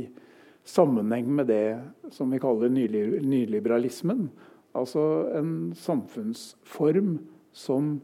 [0.64, 1.68] sammenheng med det
[2.12, 4.30] som vi kaller nyliberalismen.
[4.74, 5.04] Altså
[5.38, 7.18] en samfunnsform
[7.54, 8.02] som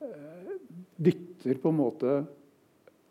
[0.00, 0.54] eh,
[0.96, 2.16] dytter på en måte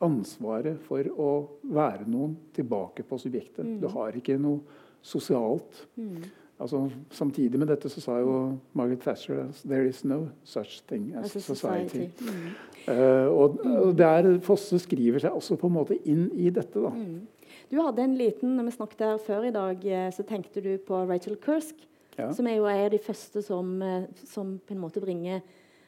[0.06, 1.32] ansvaret for å
[1.63, 3.65] være noen tilbake på subjektet.
[3.65, 3.78] Mm.
[3.84, 4.62] Du har ikke noe
[5.06, 5.86] sosialt.
[6.00, 6.24] Mm.
[6.56, 8.36] Altså, samtidig med dette så sa jo
[8.80, 12.08] Margaret Thatcher there is no such thing as, as society.
[12.08, 12.24] society.
[12.24, 12.54] Mm.
[12.86, 16.80] Uh, og, og, der Fosse skriver seg også på en måte inn i dette.
[16.80, 16.93] da.
[17.71, 20.75] Du hadde en liten, når vi snakket her før i dag, eh, så tenkte du
[20.78, 21.75] på Rachel Kursk.
[22.15, 22.30] Ja.
[22.32, 25.41] Som er jo en av de første som, eh, som på en måte bringer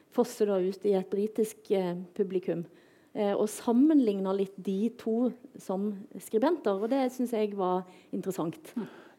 [0.08, 2.64] Fosse da ut i et britisk eh, publikum.
[3.12, 6.80] Eh, og sammenligner litt de to som skribenter.
[6.80, 8.72] Og det syns jeg var interessant.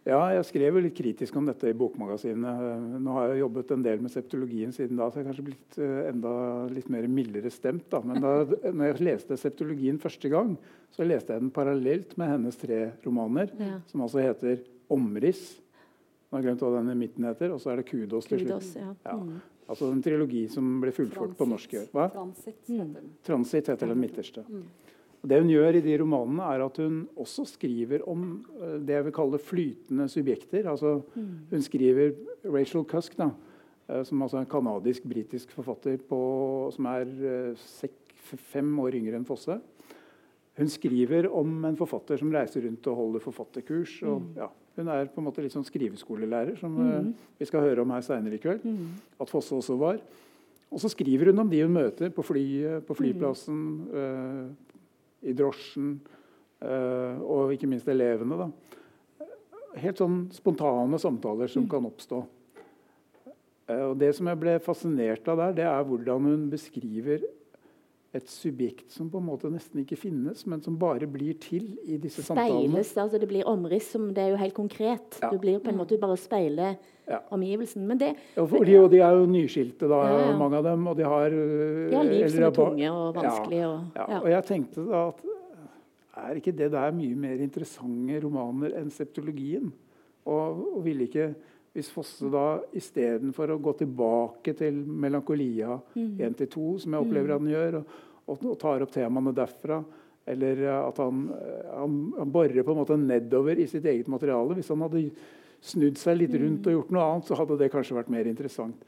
[0.07, 2.99] Ja, jeg skrev jo litt kritisk om dette i Bokmagasinet.
[3.03, 5.79] Nå har jeg jobbet en del med septologien siden da, så jeg har kanskje blitt
[5.81, 6.33] uh, enda
[6.71, 7.89] litt mer mildere stemt.
[7.91, 7.99] Da.
[8.05, 10.55] Men da når jeg leste septologien første gang,
[10.95, 13.81] så leste jeg den parallelt med hennes tre romaner, ja.
[13.91, 15.59] som altså heter 'Omriss'.
[16.29, 17.53] Nå har jeg glemt hva den i midten heter.
[17.53, 18.75] Og så er det 'Kudos' til slutt.
[18.79, 18.93] Ja.
[19.05, 19.17] Ja.
[19.17, 19.39] Mm.
[19.69, 21.75] Altså en trilogi som ble fullført på norsk.
[21.93, 22.07] Hva?
[22.13, 23.09] Transit, mm.
[23.25, 24.41] Transit heter den midterste.
[24.47, 24.63] Mm.
[25.19, 29.07] Det hun gjør i de romanene, er at hun også skriver om eh, det jeg
[29.09, 30.69] vil kalle flytende subjekter.
[30.71, 31.33] Altså, mm.
[31.51, 32.13] hun skriver
[32.47, 33.31] Rachel Cusk, da,
[33.89, 36.21] eh, som altså er en kanadisk-britisk forfatter på,
[36.75, 37.89] som er eh,
[38.53, 39.59] fem år yngre enn Fosse.
[40.59, 43.97] Hun skriver om en forfatter som reiser rundt og holder forfatterkurs.
[44.07, 44.31] Og, mm.
[44.39, 44.47] ja,
[44.79, 47.11] hun er på en måte litt sånn skriveskolelærer, som mm.
[47.39, 48.63] vi skal høre om her seinere i kveld.
[48.63, 48.95] Mm.
[49.19, 49.99] At Fosse også var.
[50.69, 53.61] Og så skriver hun om de hun møter på flyet, på flyplassen,
[55.25, 55.97] i drosjen,
[56.63, 58.37] uh, og ikke minst elevene.
[58.39, 59.27] Da.
[59.79, 61.71] Helt sånn spontane samtaler som mm.
[61.71, 62.21] kan oppstå.
[63.69, 67.25] Uh, og Det som jeg ble fascinert av der, det er hvordan hun beskriver
[68.15, 71.99] et subjekt som på en måte nesten ikke finnes, men som bare blir til i
[72.01, 72.71] disse samtalene.
[72.71, 75.19] Speiles, altså Det blir omriss, som det er jo helt konkret.
[75.21, 75.29] Ja.
[75.29, 77.19] Du blir på en måte bare speiler ja.
[77.29, 77.85] omgivelsen.
[77.85, 79.99] Men det, ja, for de, og de er jo nyskilte, da,
[80.39, 80.87] mange av dem.
[80.89, 83.69] Og de har De har liv som er tunge og vanskelige.
[83.69, 85.21] Og, og jeg tenkte da at
[86.19, 89.69] er ikke det der mye mer interessante romaner enn septologien?
[90.29, 91.29] Og, og ville ikke
[91.79, 96.77] hvis Fosse da istedenfor å gå tilbake til melankolia 1-2, mm.
[96.83, 99.79] som jeg opplever han gjør, og, og, og tar opp temaene derfra,
[100.29, 101.23] eller at han,
[101.73, 104.57] han, han, borer på en måte nedover i sitt eget materiale.
[104.59, 105.07] Hvis han hadde
[105.65, 108.83] snudd seg litt rundt og gjort noe annet, så hadde det kanskje vært mer interessant.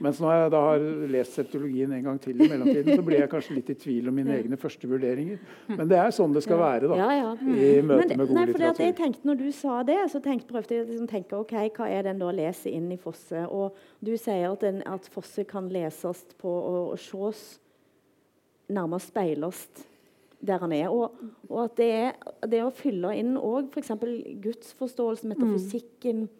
[0.00, 3.30] Mens når jeg da har lest septologien en gang til, i mellomtiden, så blir jeg
[3.32, 5.40] kanskje litt i tvil om mine egne første vurderinger.
[5.68, 7.34] Men det er sånn det skal være da, ja, ja.
[7.36, 8.84] i møte med god nei, litteratur.
[8.86, 11.90] Jeg tenkte, når du sa det, så tenkte, prøvde jeg å liksom tenke ok, hva
[11.90, 13.44] er den en da leser inn i Fosse.
[13.48, 17.44] Og du sier at, den, at Fosse kan leses på og, og ses
[18.70, 19.64] nærmest speiles
[20.40, 20.88] der han er.
[20.88, 21.16] Og,
[21.50, 23.92] og at det, er, det å fylle inn òg f.eks.
[24.44, 26.36] gudsforståelsen, metafysikken mm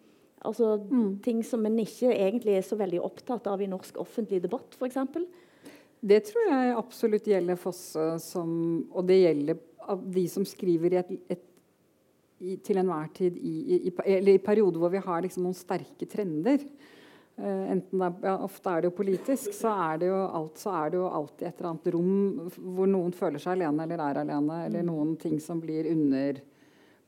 [0.47, 1.19] Altså mm.
[1.23, 4.97] Ting som en ikke egentlig er så veldig opptatt av i norsk offentlig debatt, f.eks.
[6.01, 8.51] Det tror jeg absolutt gjelder Fosse, som,
[8.89, 9.59] og det gjelder
[9.91, 11.47] av de som skriver i et, et
[12.41, 16.07] i, til enhver tid i, i, eller i perioder hvor vi har liksom noen sterke
[16.09, 16.63] trender.
[17.37, 20.73] Uh, enten er, ja, ofte er det jo politisk, så er det jo, alt, så
[20.77, 22.15] er det jo alltid et eller annet rom
[22.75, 24.89] hvor noen føler seg alene eller er alene, eller mm.
[24.89, 26.41] noen ting som blir under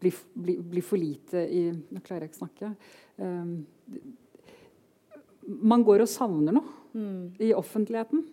[0.03, 2.71] blir, blir, blir for lite i Nå klarer jeg ikke å snakke.
[3.21, 3.65] Um,
[5.43, 7.41] man går og savner noe mm.
[7.43, 8.23] i offentligheten.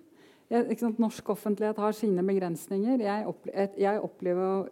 [0.50, 3.02] Jeg, Norsk offentlighet har sine begrensninger.
[3.04, 4.70] Jeg, opplever, jeg opplever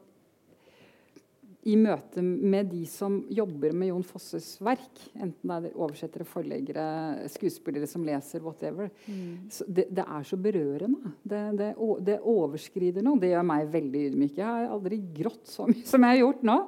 [1.66, 6.84] i møte med de som jobber med Jon Fosses verk, enten det er oversettere, forleggere,
[7.32, 9.48] skuespillere som leser, whatever mm.
[9.66, 11.12] det, det, er så berørende.
[11.22, 11.72] Det, det,
[12.06, 13.18] det, overskrider noe.
[13.20, 14.38] Det gjør meg veldig ydmyk.
[14.38, 16.58] Jeg har aldri grått så mye som jeg har gjort nå.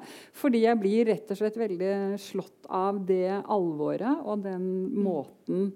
[0.42, 1.94] Fordi jeg blir rett og slett veldig
[2.26, 5.00] slått av det alvoret og den mm.
[5.07, 5.70] måten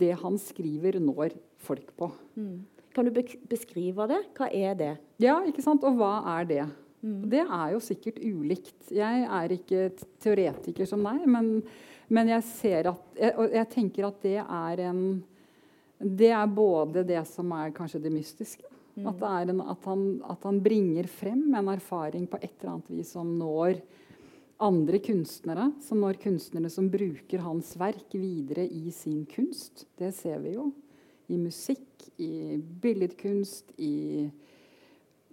[0.00, 2.08] det han skriver, når folk på.
[2.40, 2.62] Mm.
[2.96, 3.18] Kan du
[3.50, 4.22] beskrive det?
[4.38, 4.94] Hva er det?
[5.22, 5.84] Ja, ikke sant?
[5.86, 6.64] Og hva er det?
[7.00, 7.20] Mm.
[7.32, 8.90] Det er jo sikkert ulikt.
[8.92, 9.86] Jeg er ikke
[10.20, 11.52] teoretiker som deg, men,
[12.12, 15.04] men jeg, ser at, jeg, jeg, tenker at det er en
[16.00, 18.66] Det er både det som er kanskje det mystiske.
[18.96, 19.06] Mm.
[19.06, 22.92] At, det en, at, han, at, han, bringer frem en erfaring på et eller annet
[22.92, 23.80] vis som når
[24.60, 25.70] andre kunstnere.
[25.84, 29.86] Som når kunstnere som bruker hans verk videre i sin kunst.
[29.96, 30.70] Det ser vi jo.
[31.30, 31.86] I musikk,
[32.18, 34.28] i billedkunst, i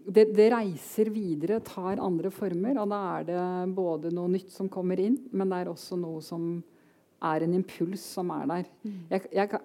[0.08, 2.80] det, det, reiser videre, tar andre former.
[2.80, 3.44] Og da er det
[3.76, 6.58] både noe nytt som kommer inn, men det er også noe som
[7.28, 8.70] er en impuls som er der.
[8.86, 9.00] Mm.
[9.12, 9.60] Jeg, jeg,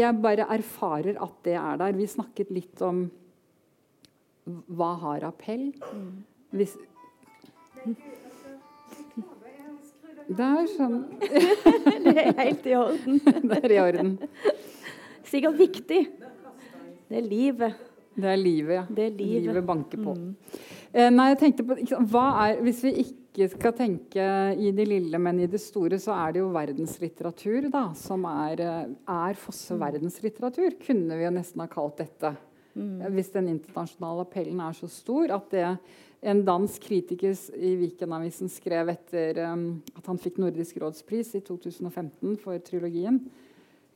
[0.00, 1.98] jeg, bare erfarer at det er der.
[1.98, 3.06] Vi snakket litt om
[4.44, 5.70] hva har appell?
[5.92, 6.10] Mm.
[6.54, 6.74] Hvis,
[10.24, 11.00] det er sånn
[12.04, 13.18] Det er helt i orden.
[13.50, 14.14] det er i orden.
[15.28, 16.04] Sikkert viktig.
[17.08, 17.93] Det er livet.
[18.14, 18.86] Det er livet, ja.
[18.88, 19.48] Det er livet.
[19.48, 20.14] livet banker på.
[20.14, 20.32] Mm.
[20.94, 21.76] Eh, nei, jeg tenkte på,
[22.12, 24.24] hva er, Hvis vi ikke skal tenke
[24.54, 28.62] i det lille, men i det store, så er det jo verdenslitteratur da, som er,
[28.62, 29.82] eh, er Fosse mm.
[29.82, 30.78] verdenslitteratur.
[30.86, 32.36] Kunne vi jo nesten ha kalt dette.
[32.74, 33.14] Mm.
[33.14, 35.68] Hvis den internasjonale appellen er så stor at det
[36.24, 42.38] en dansk kritiker i Viken-avisen skrev etter um, at han fikk Nordisk rådspris i 2015
[42.40, 43.20] for trilogien,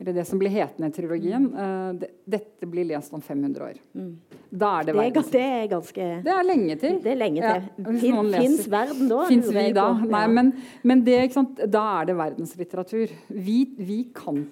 [0.00, 1.48] eller det som blir hetende trilogien.
[1.54, 3.80] Uh, det, dette blir lest om 500 år.
[3.98, 4.12] Mm.
[4.48, 7.00] Da er det, det, er, det er ganske Det er lenge til.
[7.02, 7.66] Det er lenge til.
[8.06, 9.24] Ja, Fins verden da?
[9.28, 9.88] Fins vi da?
[10.14, 10.52] Nei, men,
[10.86, 11.18] men det,
[11.66, 13.16] da er det verdenslitteratur.
[13.34, 14.44] Vi, vi, kan,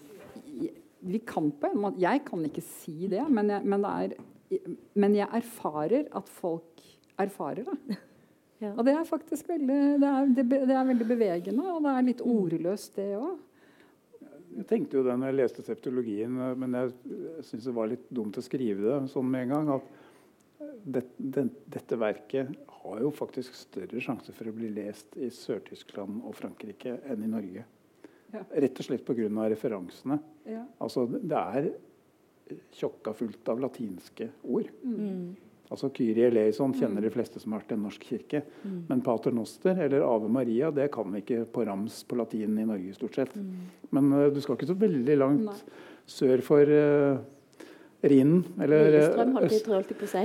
[1.06, 4.18] vi kan på en måte Jeg kan ikke si det, men jeg, men er,
[4.98, 6.84] men jeg erfarer at folk
[7.22, 8.02] erfarer det.
[8.56, 8.70] Ja.
[8.72, 12.22] Og det er faktisk veldig, det er, det er veldig bevegende, og det er litt
[12.24, 12.30] mm.
[12.40, 13.34] ordløst, det òg.
[14.56, 16.92] Jeg tenkte jo det når jeg leste septologien, men jeg
[17.44, 19.72] syns det var litt dumt å skrive det sånn med en gang.
[19.76, 19.94] at
[20.86, 26.22] det, det, dette verket har jo faktisk større sjanse for å bli lest i Sør-Tyskland
[26.24, 27.64] og Frankrike enn i Norge.
[28.32, 28.42] Ja.
[28.50, 29.28] Rett og slett pga.
[29.50, 30.18] referansene.
[30.46, 30.64] Ja.
[30.82, 31.68] Altså, det er
[32.74, 34.70] tjokka fullt av latinske ord.
[34.82, 35.34] Mm.
[35.66, 38.42] Altså Kyrie eleison kjenner de fleste som har vært i en norsk kirke.
[38.62, 38.76] Mm.
[38.90, 42.66] Men Pater Noster eller Ave Maria det kan vi ikke på rams på latin i
[42.68, 42.94] Norge.
[42.94, 43.34] stort sett.
[43.34, 43.64] Mm.
[43.96, 45.56] Men uh, du skal ikke så veldig langt Nei.
[46.06, 47.18] sør for uh,
[48.06, 48.44] Rhinen.
[48.62, 50.24] Eller Lillestrøm, holdt jeg, holdt jeg på å si.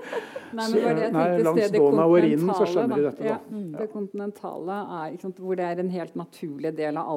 [0.56, 3.22] Nei, men det Nei, langs Dona og Rhinen så skjønner de dette.
[3.24, 3.30] Da.
[3.32, 3.70] Ja, mm.
[3.74, 7.10] Det kontinentale er sant, hvor det er en helt naturlig del av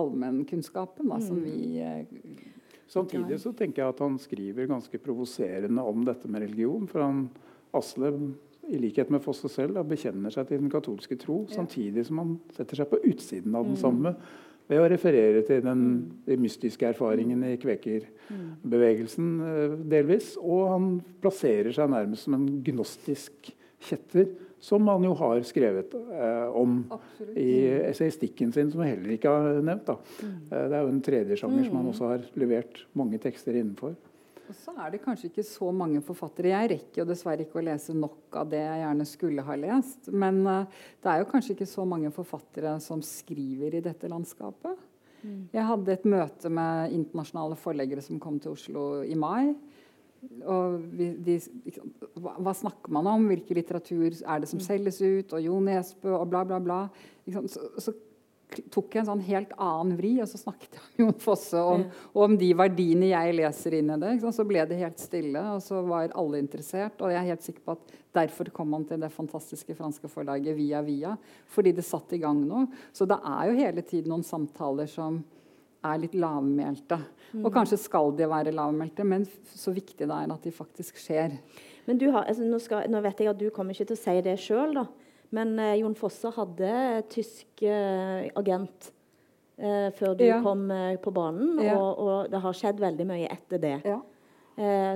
[0.00, 1.20] allmennkunnskapen mm.
[1.22, 2.50] som vi uh,
[2.90, 6.88] Samtidig så tenker jeg at han skriver ganske provoserende om dette med religion.
[6.90, 7.24] For han,
[7.76, 8.10] Asle,
[8.70, 11.60] i likhet med Fosse selv, da, bekjenner seg til den katolske tro, ja.
[11.60, 13.82] samtidig som han setter seg på utsiden av den mm.
[13.82, 14.14] samme
[14.70, 16.02] ved å referere til den, mm.
[16.28, 20.34] de mystiske erfaringene i kvekerbevegelsen eh, delvis.
[20.42, 23.50] Og han plasserer seg nærmest som en gnostisk
[23.86, 27.36] kjetter som han jo har skrevet eh, om Absolutt.
[27.40, 27.50] i
[27.88, 29.88] essayistikken sin, som jeg heller ikke har nevnt.
[30.20, 30.36] Mm.
[30.50, 31.66] Eh, det er jo en tredje sjanger mm.
[31.70, 31.90] som han mm.
[31.94, 33.96] også har levert mange tekster innenfor.
[34.50, 36.50] Og så er det kanskje ikke så mange forfattere.
[36.50, 40.10] Jeg rekker jo dessverre ikke å lese nok av det jeg gjerne skulle ha lest.
[40.10, 44.82] Men uh, det er jo kanskje ikke så mange forfattere som skriver i dette landskapet.
[45.22, 45.44] Mm.
[45.54, 49.52] Jeg hadde et møte med internasjonale forleggere som kom til Oslo i mai.
[50.20, 51.38] Vi, de,
[52.20, 53.24] hva, hva, snakker man om?
[53.30, 54.66] Hvilken litteratur er det som mm.
[54.66, 55.32] selges ut?
[55.36, 56.84] Og Jo Nesbø og bla, bla, bla.
[57.48, 57.94] Så, så,
[58.74, 61.84] tok jeg en sånn helt annen vri, og så snakket jeg med Jon Fosse om,
[62.10, 64.14] og om de verdiene jeg leser inn i det.
[64.34, 66.98] Så ble det helt stille, og så var alle interessert.
[66.98, 70.58] Og jeg er helt sikker på at derfor kom han til det fantastiske franske forlaget
[70.58, 71.14] Via Via.
[71.54, 72.66] Fordi det satte i gang noe.
[72.90, 75.22] Så det er jo hele tiden noen samtaler som
[75.86, 76.98] er litt lavmælte.
[77.32, 77.44] Mm.
[77.44, 81.38] Og kanskje skal de være lavmælte, men så viktig det er at de faktisk skjer.
[81.86, 84.16] Men har, altså, nå, skal, nå, vet jeg at du kommer ikke til å si
[84.26, 84.78] det sjøl,
[85.34, 86.70] men eh, Jon Fosse hadde
[87.10, 88.90] tysk eh, agent
[89.58, 90.40] eh, før du ja.
[90.44, 90.68] kom
[91.02, 91.76] på banen, ja.
[91.78, 93.76] og, og, det har skjedd veldig mye etter det.
[93.86, 94.00] Ja.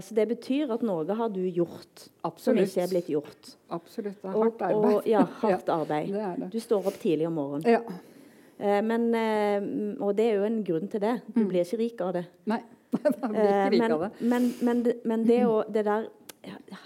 [0.04, 2.42] så det betyr at noe har du gjort Absolutt.
[2.42, 3.54] som ikke er blitt gjort.
[3.72, 4.18] Absolutt.
[4.20, 4.90] Det er hardt arbeid.
[4.90, 6.10] Og, ja, hardt arbeid.
[6.12, 6.50] Det det.
[6.52, 7.70] Du står opp tidlig om morgenen.
[7.78, 8.13] Ja.
[8.58, 9.64] Eh, men, eh,
[10.00, 11.16] og det er jo en grunn til det.
[11.30, 11.48] Du mm.
[11.50, 12.24] blir ikke rik av det.
[12.50, 12.60] Nei,
[12.94, 14.10] du blir ikke rik men, av det.
[14.20, 16.10] Men, men, men det, å, det der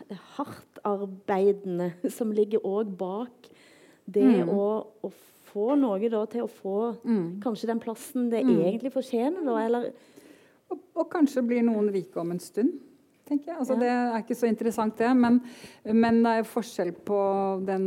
[0.08, 3.48] det hardtarbeidende som ligger òg bak
[4.08, 4.52] det mm.
[4.52, 4.68] å,
[5.04, 5.10] å,
[5.48, 7.40] få noe da, til å få mm.
[7.42, 8.50] kanskje den plassen det mm.
[8.68, 9.86] egentlig fortjener, da, eller
[10.68, 12.74] og, og, kanskje blir noen rike om en stund.
[13.24, 13.56] tenker jeg.
[13.56, 13.80] Altså, ja.
[13.80, 15.08] Det er ikke så interessant, det.
[15.16, 15.38] Men,
[15.96, 17.20] men det er forskjell på
[17.64, 17.86] den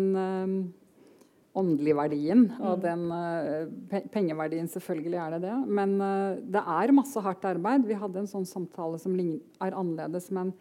[1.57, 2.45] åndelige verdien.
[2.59, 2.83] Og mm.
[2.83, 5.55] den uh, pengeverdien, selvfølgelig er det det.
[5.67, 7.87] Men uh, det er masse hardt arbeid.
[7.89, 10.53] Vi hadde en sånn samtale som er annerledes, men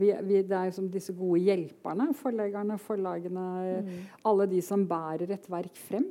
[0.00, 2.10] vi, vi, det er som disse gode hjelperne.
[2.18, 3.48] Forleggerne, forlagene.
[3.86, 3.98] Mm.
[4.26, 6.08] Alle de som bærer et verk frem.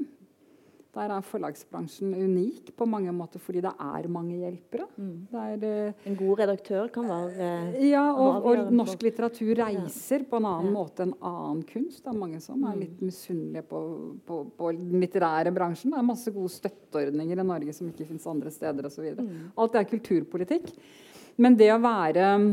[0.93, 4.86] Der er forlagsbransjen unik på mange måter fordi det er mange hjelpere.
[4.93, 5.13] Mm.
[5.41, 10.27] Er, uh, en god redaktør kan være uh, Ja, og, og norsk litteratur reiser ja.
[10.29, 10.73] på en annen ja.
[10.75, 12.03] måte enn annen kunst.
[12.03, 12.84] Det er mange som er mm.
[12.84, 13.79] litt misunnelige på,
[14.27, 15.95] på, på, den litterære bransjen.
[15.95, 19.10] Det er masse gode støtteordninger i Norge som ikke fins andre steder osv.
[19.17, 19.34] Mm.
[19.58, 20.69] Alt det er kulturpolitikk.
[21.41, 22.47] Men det å være mm,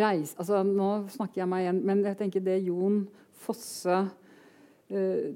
[0.00, 3.02] reis, altså Nå snakker jeg meg igjen, men jeg tenker det Jon
[3.44, 5.30] Fosse uh,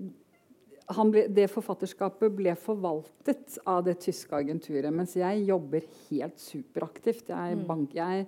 [1.13, 7.29] ble, det forfatterskapet ble forvaltet av det tyske agenturet, mens jeg jobber helt superaktivt.
[7.33, 7.67] Jeg, mm.
[7.69, 8.27] bank, jeg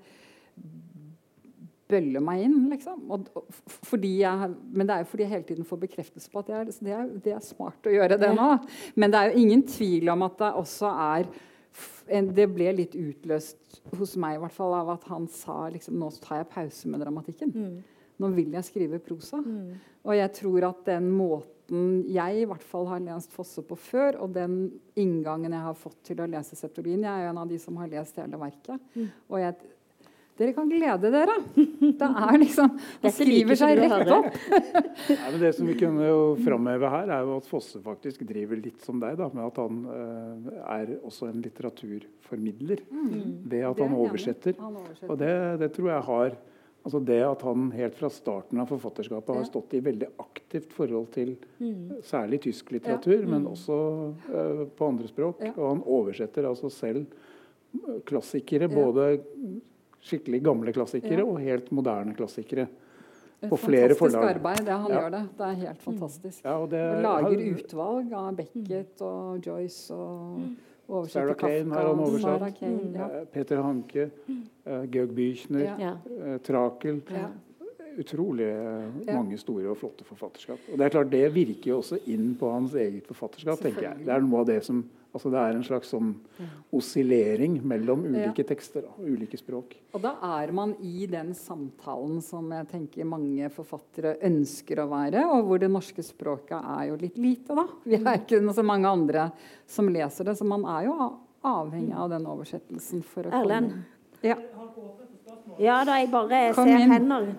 [1.90, 3.03] bøller meg inn, liksom.
[3.12, 3.27] Og,
[4.00, 6.94] jeg, men det er jo fordi jeg hele tiden får bekreftelse på at er, det
[6.96, 8.53] er, det er smart å gjøre det nå.
[9.00, 11.29] Men det er jo ingen tvil om at det også er
[12.35, 16.11] det ble litt utløst hos meg i hvert fall, av at han sa liksom, nå
[16.22, 17.50] tar jeg pause med dramatikken.
[17.50, 18.05] Mm.
[18.22, 19.40] Nå vil jeg skrive prosa.
[19.42, 19.74] Mm.
[20.07, 23.77] Og jeg tror at den måten måten jeg i hvert fall har lest Fosse på
[23.77, 27.38] før, og den inngangen jeg har fått til å lese Septolin Jeg er jo en
[27.38, 28.81] av de som har lest hele verket.
[28.94, 29.09] Mm.
[29.31, 29.55] Og jeg,
[30.37, 31.37] dere kan glede dere.
[31.55, 34.38] Det er liksom Det skriver seg rett opp.
[35.09, 38.83] ja, det som vi kunne jo framheve her, er jo at Fosse faktisk driver litt
[38.85, 42.85] som deg, da, med at han uh, er også en litteraturformidler.
[42.90, 43.46] Mm.
[43.50, 44.59] Ved at han oversetter.
[44.61, 45.12] han oversetter.
[45.12, 46.42] Og det, det tror jeg har
[46.85, 51.07] Altså det at han helt fra starten av forfatterskapet har stått i veldig aktivt forhold
[51.14, 52.03] til mm.
[52.05, 53.25] særlig tysk litteratur, ja.
[53.25, 53.31] mm.
[53.33, 53.79] men også
[54.29, 55.40] uh, på andre språk.
[55.47, 55.55] Ja.
[55.57, 58.75] Og han oversetter altså selv eh, klassikere, ja.
[58.75, 59.07] både
[60.05, 62.68] skikkelig gamle klassikere og helt moderne klassikere.
[63.49, 64.23] På flere forlag.
[64.23, 64.61] Fantastisk arbeid.
[64.64, 65.23] det han gjør det.
[65.38, 66.44] Det er helt fantastisk.
[66.44, 70.54] Ja, og det, lager utvalg av Beckett og Joyce og mm.
[71.08, 72.58] Sarah Kane har han oversatt.
[72.58, 73.08] Kane, ja.
[73.20, 74.10] Eh, Peter Hanke,
[74.66, 75.96] uh, Georg Büchner, ja.
[76.06, 77.00] uh, Trakel.
[78.01, 80.69] Utrolig uh, mange store og flotte forfatterskap.
[80.73, 83.61] Og Det er klart det virker jo også inn på hans eget forfatterskap.
[83.63, 84.05] tenker jeg.
[84.07, 84.85] Det er noe av det som
[85.15, 86.09] Altså Det er en slags sånn
[86.75, 88.47] oscillering mellom ulike ja.
[88.49, 89.77] tekster og ulike språk.
[89.95, 95.23] Og da er man i den samtalen som jeg tenker mange forfattere ønsker å være,
[95.31, 97.69] og hvor det norske språket er jo litt lite, da.
[97.87, 99.29] Vi er ikke så mange andre
[99.71, 100.99] som leser det, så man er jo
[101.47, 103.71] avhengig av den oversettelsen for å Erlend.
[103.71, 103.92] komme
[104.25, 104.38] Ja.
[105.61, 106.90] ja da, jeg bare Kom ser inn.
[106.90, 107.35] hender.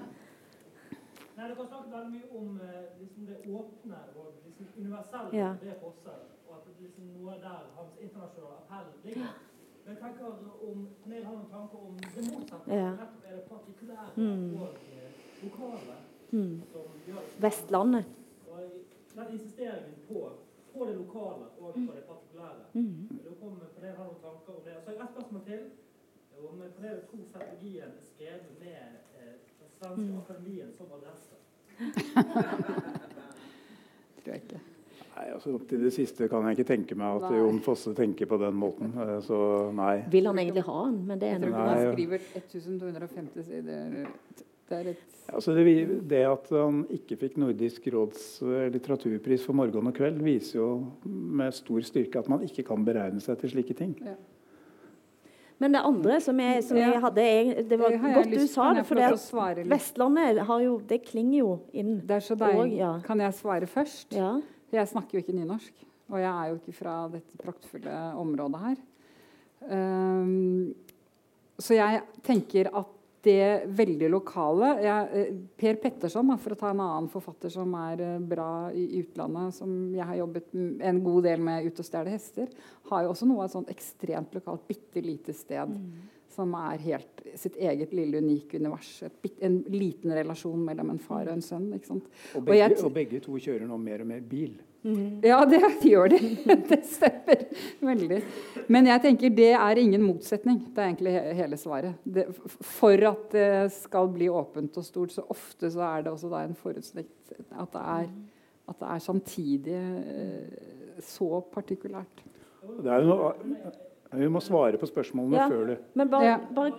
[1.46, 2.60] Nei, Dere snakket veldig mye om
[3.00, 5.50] liksom, det åpne og liksom, universelle ja.
[5.62, 6.14] ved Fosse.
[6.48, 9.36] Og at liksom, noe der hans internasjonale appell ligger.
[9.84, 10.26] Men jeg tenker
[10.70, 12.80] om, Ned har noen tanker om det motsatte.
[12.80, 12.90] Ja.
[12.96, 14.56] Nettopp er det partikulære mm.
[14.62, 14.68] og
[15.44, 16.00] lokale
[16.32, 16.56] mm.
[16.72, 18.12] som gjør Vestlandet.
[18.50, 18.60] Og
[19.16, 20.28] den insisteringen på,
[20.74, 22.66] på, det lokale og på det partikulære.
[22.74, 23.20] Mm.
[23.24, 24.80] Lurer på om Pernille har noen tanker om det.
[24.82, 25.70] Så et spørsmål til.
[26.50, 29.15] Om Pernille tror strategien er skrevet med
[29.82, 30.18] mm.
[30.24, 31.36] akademien som adresse.
[34.26, 34.62] tror jeg ikke.
[35.16, 37.38] Nei, altså Til det siste kan jeg ikke tenke meg at nei.
[37.40, 38.92] Jon Fosse tenker på den måten.
[39.00, 39.38] Eh, så
[39.76, 40.02] nei.
[40.12, 40.98] Vil han egentlig ha den?
[41.08, 41.54] Men det er noe.
[41.70, 44.10] han skriver 1250 sider.
[44.66, 45.02] Det, et...
[45.30, 45.64] altså det,
[46.10, 50.70] det, at han ikke fikk Nordisk råds eh, litteraturpris for 'Morgen og kveld', viser jo
[51.06, 53.94] med stor styrke at man ikke kan beregne seg til slike ting.
[54.02, 54.18] Ja.
[55.64, 57.26] Men det andre som jeg, som jeg hadde
[57.70, 58.84] Det var det godt du sa det.
[58.90, 62.00] For Vestlandet har jo, det klinger jo inn.
[62.04, 62.80] Det er så deilig.
[62.82, 62.92] Ja.
[63.06, 64.12] Kan jeg svare først?
[64.16, 64.34] Ja.
[64.76, 65.86] Jeg snakker jo ikke nynorsk.
[66.12, 68.84] Og jeg er jo ikke fra dette praktfulle området her.
[69.66, 70.76] Um,
[71.58, 72.95] så jeg tenker at
[73.26, 78.04] det veldig lokale jeg, eh, Per Petterson, for å ta en annen forfatter som er
[78.06, 82.14] eh, bra i utlandet, som jeg har jobbet en god del med ute og stjele
[82.14, 82.52] hester,
[82.92, 85.74] har jo også noe av et sånt ekstremt lokalt, bitte lite sted.
[85.74, 86.12] Mm.
[86.36, 88.90] Som er helt sitt eget lille, unike univers.
[89.08, 91.70] Et, en liten relasjon mellom en far og en sønn.
[91.72, 94.58] Og begge, og, jeg, og begge to kjører nå mer og mer bil.
[94.86, 95.22] Mm.
[95.26, 95.62] Ja, det
[95.92, 96.20] gjør de.
[96.70, 97.42] det stemmer
[97.82, 98.20] veldig.
[98.70, 100.60] Men jeg tenker det er ingen motsetning.
[100.76, 101.98] Det er egentlig hele svaret.
[102.06, 102.28] Det,
[102.62, 106.56] for at det skal bli åpent og stort, så ofte så er det også en
[106.60, 107.10] forutsetning
[107.56, 108.12] at det er,
[108.70, 112.22] at det er samtidig eh, så partikulært.
[112.84, 113.34] Det er jo noe,
[114.16, 115.80] vi må svare på spørsmålene ja, før det.
[115.94, 116.38] Men bare, ja.
[116.56, 116.72] bare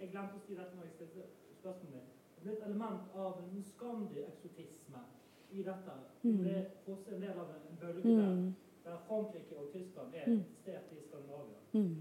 [0.00, 1.28] Jeg glemte å si dette når jeg stilte
[1.60, 2.08] spørsmålet.
[2.36, 5.04] Det blir et element av en skandi eksotisme
[5.52, 6.40] i dette Mm.
[6.44, 8.50] Det er også en del av en bølge der, mm.
[8.86, 10.42] der Frankrike og Tyskland er mm.
[10.62, 11.62] sted i Skandinavia.
[11.72, 11.94] Mm.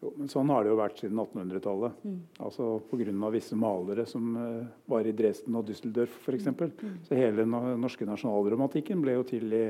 [0.00, 2.04] Jo, men Sånn har det jo vært siden 1800-tallet.
[2.08, 2.20] Mm.
[2.46, 3.30] Altså Pga.
[3.34, 6.48] visse malere som uh, var i Dresden og Düsseldorf f.eks.
[6.56, 6.94] Mm.
[7.06, 9.66] Så hele den norske nasjonalromantikken ble jo til i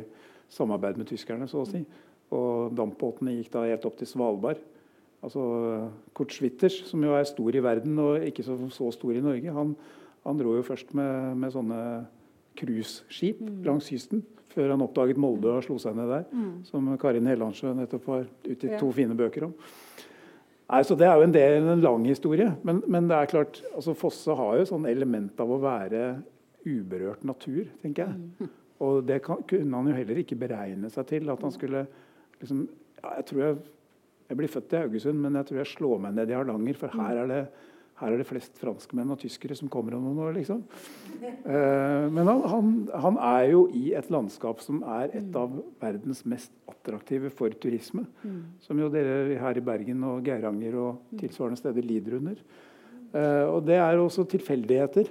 [0.51, 1.83] samarbeid med tyskerne, så å si.
[2.35, 4.63] Og dampbåtene gikk da helt opp til Svalbard.
[5.21, 5.43] Altså
[6.17, 9.53] Kurt Schwitters, som jo er stor i verden og ikke så, så stor i Norge,
[9.53, 9.75] han,
[10.25, 11.81] han dro jo først med, med sånne
[12.61, 13.57] cruiseskip mm.
[13.67, 16.27] langs kysten før han oppdaget Molde og slo seg ned der.
[16.35, 16.53] Mm.
[16.67, 18.81] Som Karin Hellandsjø nettopp har utgitt ja.
[18.81, 19.55] to fine bøker om.
[20.71, 22.51] Nei, så Det er jo en del en lang historie.
[22.67, 26.05] Men, men det er klart, altså Fosse har jo sånn element av å være
[26.67, 28.21] uberørt natur, tenker jeg.
[28.39, 28.53] Mm.
[28.87, 31.31] Og det kan, kunne han jo heller ikke beregne seg til.
[31.33, 31.85] At han skulle
[32.41, 32.65] liksom
[33.01, 33.59] ja, jeg tror jeg,
[34.31, 36.79] jeg blir født i Haugesund, men jeg tror jeg slår meg ned i Hardanger.
[36.79, 37.21] For her mm.
[37.25, 37.43] er det
[38.01, 40.33] her er det flest franskmenn og tyskere som kommer om noen år.
[40.39, 40.63] liksom.
[41.21, 42.73] Uh, men han, han,
[43.05, 48.07] han, er jo i et landskap som er et av verdens mest attraktive for turisme.
[48.25, 48.43] Mm.
[48.65, 52.41] Som jo dere her i Bergen og Geiranger og tilsvarende steder lider under.
[53.11, 55.11] Uh, og det er også tilfeldigheter.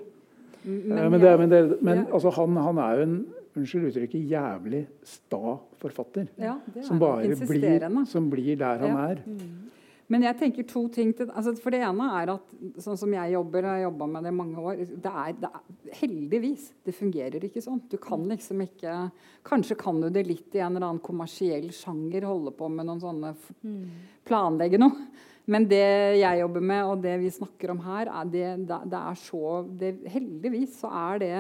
[0.64, 3.20] Men, uh, men, det, men, det, men altså, han, han, er jo en
[3.60, 6.30] unnskyld uttrykket, jævlig sta forfatter.
[6.40, 9.10] Ja, som bare blir, som blir der han ja.
[9.14, 9.22] er.
[9.26, 9.70] Mm.
[10.10, 13.36] Men jeg tenker to ting til, altså For det ene er at sånn som jeg
[13.36, 15.66] jobber, og har jobba med det i mange år det er, det er,
[16.00, 16.66] Heldigvis.
[16.86, 17.82] Det fungerer ikke sånn.
[17.90, 18.96] Du kan liksom ikke
[19.46, 23.02] Kanskje kan du det litt i en eller annen kommersiell sjanger, holde på med noen
[23.02, 23.84] sånne mm.
[24.28, 25.08] Planlegge noe.
[25.50, 29.18] Men det jeg jobber med, og det vi snakker om her, er det, det er
[29.18, 31.38] så det, Heldigvis så er det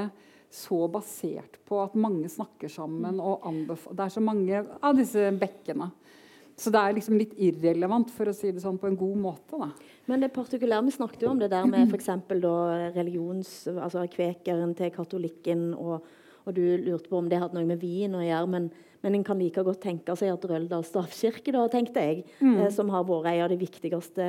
[0.49, 3.19] så basert på at mange snakker sammen.
[3.21, 5.91] og og Det er så mange av disse bekkene.
[6.59, 9.55] Så det er liksom litt irrelevant, for å si det sånn på en god måte.
[9.59, 9.69] Da.
[10.11, 12.09] Men det partikulære, vi snakket jo om det der med f.eks.
[12.97, 13.53] religions...
[13.71, 16.03] Altså kvekeren til katolikken, og,
[16.43, 18.49] og, du lurte på om det hadde noe med vin å gjøre.
[18.51, 18.69] Men,
[19.05, 22.57] men en kan like godt tenke seg at Røldal stavkirke, da, tenkte jeg, mm.
[22.57, 24.25] eh, som har vært en av de viktigste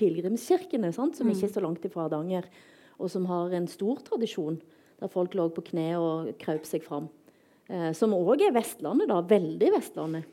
[0.00, 1.18] pilegrimskirkene, sant?
[1.18, 1.34] som mm.
[1.34, 2.48] ikke er så langt ifra Hardanger,
[2.96, 4.56] og som har en stor tradisjon,
[5.02, 7.10] der folk lå på kne og kraup seg fram.
[7.68, 9.20] Eh, som òg er Vestlandet, da.
[9.28, 10.30] Veldig Vestlandet.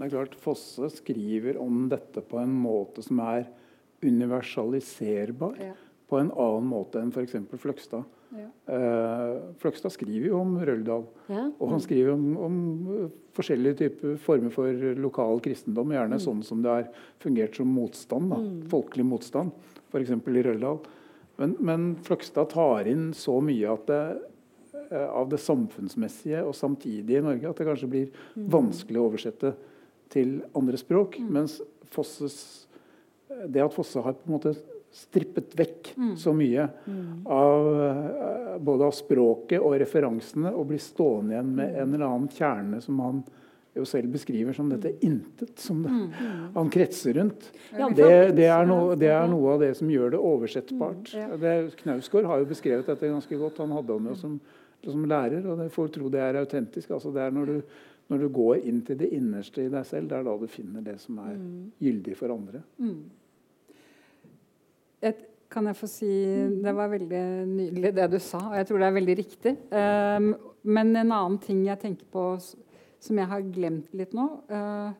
[0.00, 3.44] Det er klart Fosse skriver om dette på en måte som er
[4.00, 5.58] universaliserbar.
[5.60, 5.74] Ja.
[6.08, 7.36] På en annen måte enn f.eks.
[7.60, 8.06] Fløgstad.
[8.32, 8.46] Ja.
[8.70, 11.04] Uh, Fløgstad skriver jo om Røldal.
[11.28, 11.44] Ja.
[11.58, 12.56] Og han skriver om, om,
[13.36, 15.92] forskjellige typer former for lokal kristendom.
[15.92, 16.24] Gjerne mm.
[16.24, 16.88] sånn som det har
[17.22, 18.32] fungert som motstand.
[18.32, 18.58] Da, mm.
[18.72, 19.52] Folkelig motstand,
[19.92, 20.16] f.eks.
[20.16, 20.80] i Røldal.
[21.40, 24.02] Men, men Fløgstad tar inn så mye det,
[24.80, 28.48] uh, av det samfunnsmessige og samtidige i Norge at det kanskje blir mm.
[28.56, 29.58] vanskelig å oversette
[30.12, 31.20] til andre språk.
[31.20, 31.30] Mm.
[31.38, 32.36] Mens Fosses,
[33.46, 34.54] det at Fosse har på en måte
[34.90, 36.14] strippet vekk mm.
[36.18, 37.26] så mye mm.
[37.30, 42.32] av uh, både av språket og referansene, og blir stående igjen med en eller annen
[42.34, 43.20] kjerne som han
[43.76, 45.92] jo selv beskriver som dette intet som det,
[46.56, 47.50] han kretser rundt.
[47.70, 51.12] Det, det, er no, det, er noe av det som gjør det oversettbart.
[51.40, 51.54] Det,
[51.84, 53.62] Knausgård har jo beskrevet dette ganske godt.
[53.62, 54.34] Han hadde ham jo som,
[54.82, 56.90] som, lærer, og det får tro det er autentisk.
[56.98, 57.78] Altså det er når du,
[58.10, 60.82] når du, går inn til det innerste i deg selv, det er da du finner
[60.82, 61.36] det som er
[61.78, 62.62] gyldig for andre.
[62.82, 63.04] Mm.
[65.06, 66.08] Et, kan jeg få si
[66.62, 69.52] Det var veldig nydelig det du sa, og jeg tror det er veldig riktig.
[69.74, 70.32] Um,
[70.62, 72.24] men en annen ting jeg tenker på
[73.00, 74.90] som jeg har glemt litt nå, uh,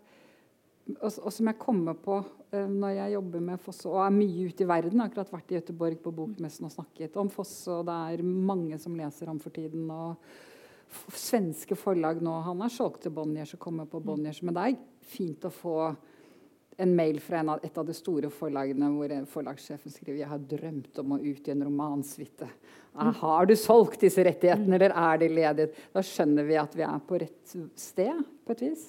[0.97, 4.47] og, og, som jeg kommer på uh, når jeg jobber med Fosse og er mye
[4.51, 4.97] ute i verden.
[4.97, 8.25] Jeg har akkurat vært i Gøteborg på Bokmessen og snakket om Fosse, og det er
[8.27, 9.91] mange som leser ham for tiden.
[9.91, 10.17] og
[11.15, 14.81] Svenske forlag nå Han har solgt til Bonniers og kommer på Bonniers, men det er
[15.13, 15.77] fint å få
[16.81, 20.47] en mail fra en av, et av de store forlagene hvor forlagssjefen skriver jeg har
[20.53, 22.49] drømt om å utgi en romansuite.
[23.21, 25.85] Har du solgt disse rettighetene, eller er de ledige?
[25.93, 28.25] Da skjønner vi at vi er på rett sted.
[28.47, 28.89] på et vis.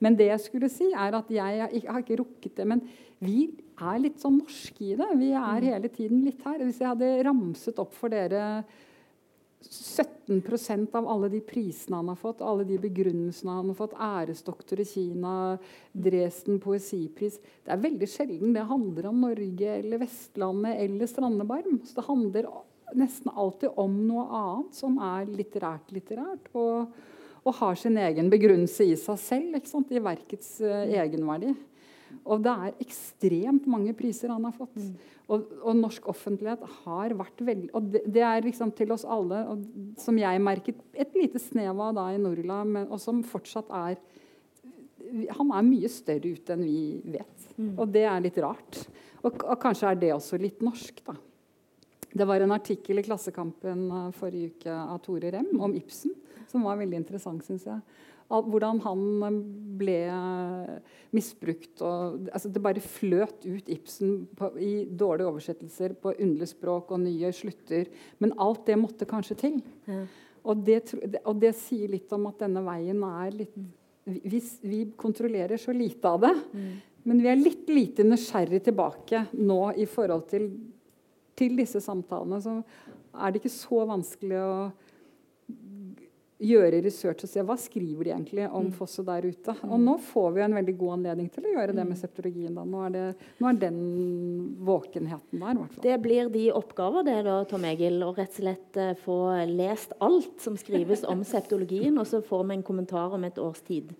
[0.00, 2.66] Men det jeg skulle si, er at jeg, jeg har ikke rukket det.
[2.66, 2.82] Men
[3.20, 5.08] vi er litt sånn norske i det.
[5.20, 6.62] Vi er hele tiden litt her.
[6.64, 8.64] Hvis jeg hadde ramset opp for dere
[9.68, 14.80] 17% av alle de prisene han har fått, alle de begrunnelsene han har fått, æresdoktor
[14.80, 15.34] i Kina,
[15.92, 21.80] Dresden poesipris Det er veldig sjelden det handler om Norge eller Vestlandet eller Strandebarm.
[21.84, 22.50] Så det handler
[22.96, 26.48] nesten alltid om noe annet som er litterært litterært.
[26.56, 26.94] Og,
[27.44, 29.60] og har sin egen begrunnelse i seg selv,
[29.92, 31.54] i verkets uh, egenverdi.
[32.24, 34.76] Og det er ekstremt mange priser han har fått.
[34.76, 34.92] Mm.
[35.30, 39.44] Og, og, norsk offentlighet har vært veldig Og det, det er liksom til oss alle,
[39.52, 39.62] og,
[40.00, 44.00] som jeg merket et lite snev av da i Norla, men, og som fortsatt er
[45.38, 46.82] Han er mye større ute enn vi
[47.16, 47.48] vet.
[47.56, 47.74] Mm.
[47.78, 48.84] Og det er litt rart.
[49.22, 51.16] Og, og, kanskje er det også litt norsk, da.
[52.10, 56.14] Det var en artikkel i Klassekampen uh, forrige uke av Tore Rem om Ibsen,
[56.50, 57.82] som var veldig interessant, syns jeg
[58.30, 59.38] hvordan han eh,
[59.80, 59.98] ble
[61.16, 61.82] misbrukt.
[61.82, 67.02] Og, altså det bare fløt ut Ibsen på, i dårlige oversettelser på underlig språk og
[67.04, 67.90] nye slutter.
[68.22, 69.58] Men alt det måtte kanskje til.
[69.90, 70.04] Ja.
[70.40, 70.82] Og, det,
[71.24, 73.58] og, det, sier litt om at denne veien er litt
[74.10, 76.32] Vi, vi kontrollerer så lite av det.
[76.56, 76.70] Mm.
[77.04, 80.48] Men vi er litt lite nysgjerrig tilbake nå i forhold til,
[81.36, 82.40] til disse samtalene.
[82.40, 82.56] Så
[83.12, 84.54] er det ikke så vanskelig å
[86.40, 88.74] gjøre research og se hva skriver de egentlig om mm.
[88.78, 89.54] Fosse der ute.
[89.68, 92.00] Og nå får vi en veldig god anledning til å gjøre det med mm.
[92.00, 92.54] septologien.
[92.56, 92.64] Da.
[92.64, 93.80] Nå, er det, nå er den
[94.66, 95.60] våkenheten der.
[95.60, 95.84] Hvertfall.
[95.84, 99.18] Det blir de oppgaver det da, Tom Egil, å rett og slett uh, få
[99.50, 103.60] lest alt som skrives om septologien, og så får vi en kommentar om et års
[103.66, 103.92] tid.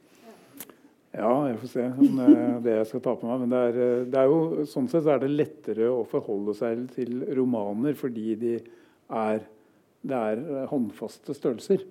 [1.11, 3.41] Ja, jeg får se om det er det jeg skal ta på meg.
[3.43, 6.85] Men det er, eh, det er jo, sånn sett er det lettere å forholde seg
[6.95, 8.53] til romaner fordi de
[9.11, 9.43] er,
[10.07, 11.83] det er håndfaste størrelser.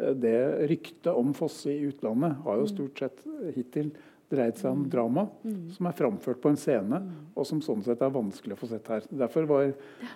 [0.00, 0.36] Eh, det
[0.70, 2.72] ryktet om Fosse i utlandet har jo mm.
[2.74, 3.22] stort sett
[3.56, 3.92] hittil
[4.30, 4.90] dreid seg om mm.
[4.90, 5.62] drama mm.
[5.74, 7.00] som er framført på en scene,
[7.34, 9.08] og som sånn sett er vanskelig å få sett her.
[9.24, 9.72] Derfor var,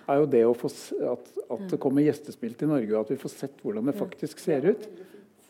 [0.07, 0.71] er jo det å få,
[1.11, 4.41] at, at, det kommer gjestespill til Norge, og at vi får sett hvordan det faktisk
[4.43, 4.87] ser ut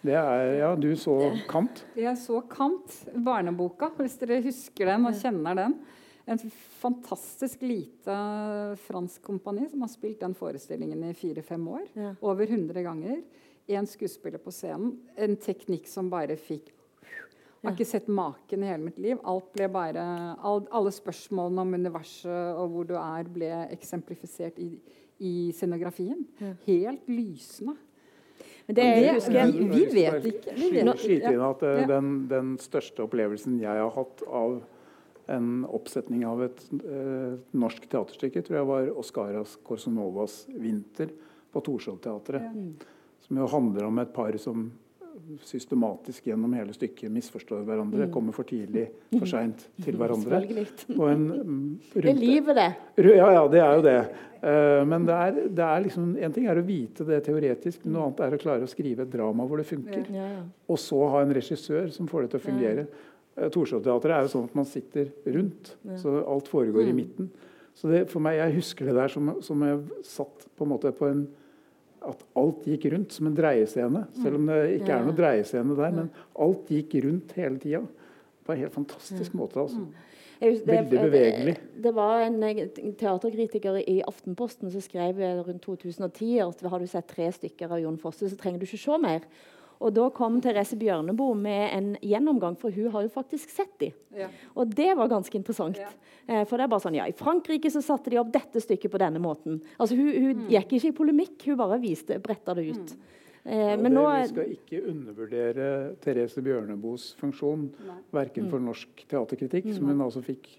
[0.05, 1.15] det er, ja, Du så
[1.49, 1.79] Kant?
[1.97, 2.93] Jeg så Kant,
[3.25, 5.73] barneboka, hvis dere husker den og kjenner den.
[6.29, 6.41] En
[6.81, 8.13] fantastisk lite
[8.86, 11.88] fransk kompani som har spilt den forestillingen i fire-fem år.
[12.21, 13.17] Over 100 ganger
[13.68, 14.97] én skuespiller på scenen.
[15.18, 16.72] En teknikk som bare fikk
[17.66, 19.18] Jeg har ikke sett maken i hele mitt liv.
[19.26, 20.01] Alt ble bare,
[20.45, 24.76] alle spørsmålene om universet og hvor du er, ble eksemplifisert i,
[25.18, 26.22] i scenografien.
[26.68, 27.74] Helt lysende.
[28.68, 30.53] Men det, det husker, vi, vi, vet ikke.
[30.57, 34.59] Vi vet Skyte inn at uh, den, den, største opplevelsen jeg har hatt av
[35.34, 41.16] en oppsetning av et eh, norsk teaterstykke, tror jeg var Oscaras Corsonovas 'Vinter'
[41.49, 42.45] på Torshov-teatret.
[42.45, 42.91] Ja.
[43.26, 44.67] Som jo handler om et par som
[45.43, 48.05] systematisk gjennom hele stykket misforstår hverandre.
[48.05, 48.11] Mm.
[48.13, 50.41] Kommer for tidlig, for seint til hverandre.
[50.43, 52.69] En, rundt, det er livet, det.
[53.15, 53.97] Ja, ja, det er jo det.
[54.45, 58.09] Uh, men det er, det er liksom, en ting er å vite det teoretisk, noe
[58.09, 60.05] annet er å klare å skrive et drama hvor det funker.
[60.13, 60.43] Ja, ja.
[60.69, 62.86] Og så ha en regissør som får det til å fungere.
[62.86, 63.49] Ja.
[63.51, 66.91] Torshov-teatret er jo sånn at man sitter rundt, så alt foregår mm.
[66.91, 67.34] i midten.
[67.76, 70.93] Så det, for meg, Jeg husker det der som, som jeg satt på en måte
[70.95, 71.26] på en
[72.11, 74.05] at alt gikk rundt som en dreiescene.
[74.21, 75.95] Selv om det ikke er noen dreiescene der.
[75.95, 76.11] Men
[76.45, 77.83] alt gikk rundt hele tida.
[78.45, 79.59] På en helt fantastisk måte.
[79.63, 79.81] altså.
[79.85, 80.11] Mm.
[80.39, 81.55] Veldig bevegelig.
[81.83, 82.41] Det var en
[82.99, 87.97] teaterkritiker i Aftenposten som skrev rundt 2010 at har du sett tre stykker av Jon
[88.01, 89.23] Fosse, så trenger du ikke se mer.
[89.84, 93.95] Og da kom Therese Bjørneboe med en gjennomgang, for hun har jo faktisk sett dem.
[94.15, 94.30] Ja.
[94.55, 95.82] Og det var ganske interessant.
[95.82, 95.91] Ja.
[96.28, 98.93] Eh, for det er bare sånn, ja, I Frankrike så satte de opp dette stykket
[98.93, 99.59] på denne måten.
[99.78, 100.47] Altså Hun, hun mm.
[100.55, 102.95] gikk ikke i polemikk, hun bare viste, bretta det ut.
[102.95, 103.13] Mm.
[103.45, 105.67] Eh, men nå, vi skal ikke undervurdere
[106.01, 107.67] Therese Bjørneboes funksjon,
[108.15, 108.69] verken for mm.
[108.71, 110.49] norsk teaterkritikk, som hun altså fikk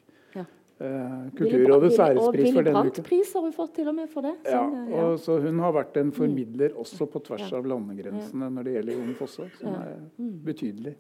[0.77, 3.05] Kulturrådets ærespris for denne uken.
[3.07, 4.35] pris har hun fått til og med for det.
[4.45, 8.74] Ja, og, så Hun har vært en formidler også på tvers av landegrensene når det
[8.74, 10.35] gjelder Jon Fosse, som er mm.
[10.45, 10.95] betydelig.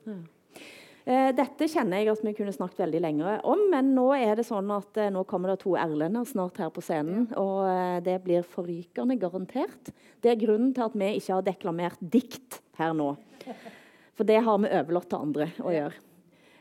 [1.06, 4.46] Uh, dette kjenner jeg at vi kunne snakket veldig lenge om, men nå er det
[4.48, 7.28] sånn at nå kommer det to erlender snart her på scenen.
[7.36, 9.92] Og det blir forrykende garantert.
[10.24, 13.12] Det er grunnen til at vi ikke har deklamert dikt her nå.
[14.16, 16.05] For det har vi overlatt til andre å gjøre.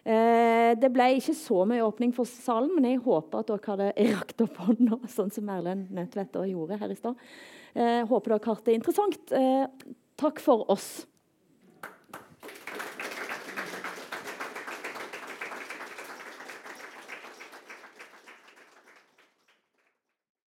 [0.06, 3.92] Eh, det ble ikke så mye åpning for salen, men jeg håper at dere hadde
[4.14, 7.28] rakt opp hånda, sånn som Erlend Nødtvedt gjorde her i stad.
[7.74, 9.34] Eh, håper dere har hatt det interessant.
[9.34, 9.66] Eh,
[10.22, 10.90] takk for oss.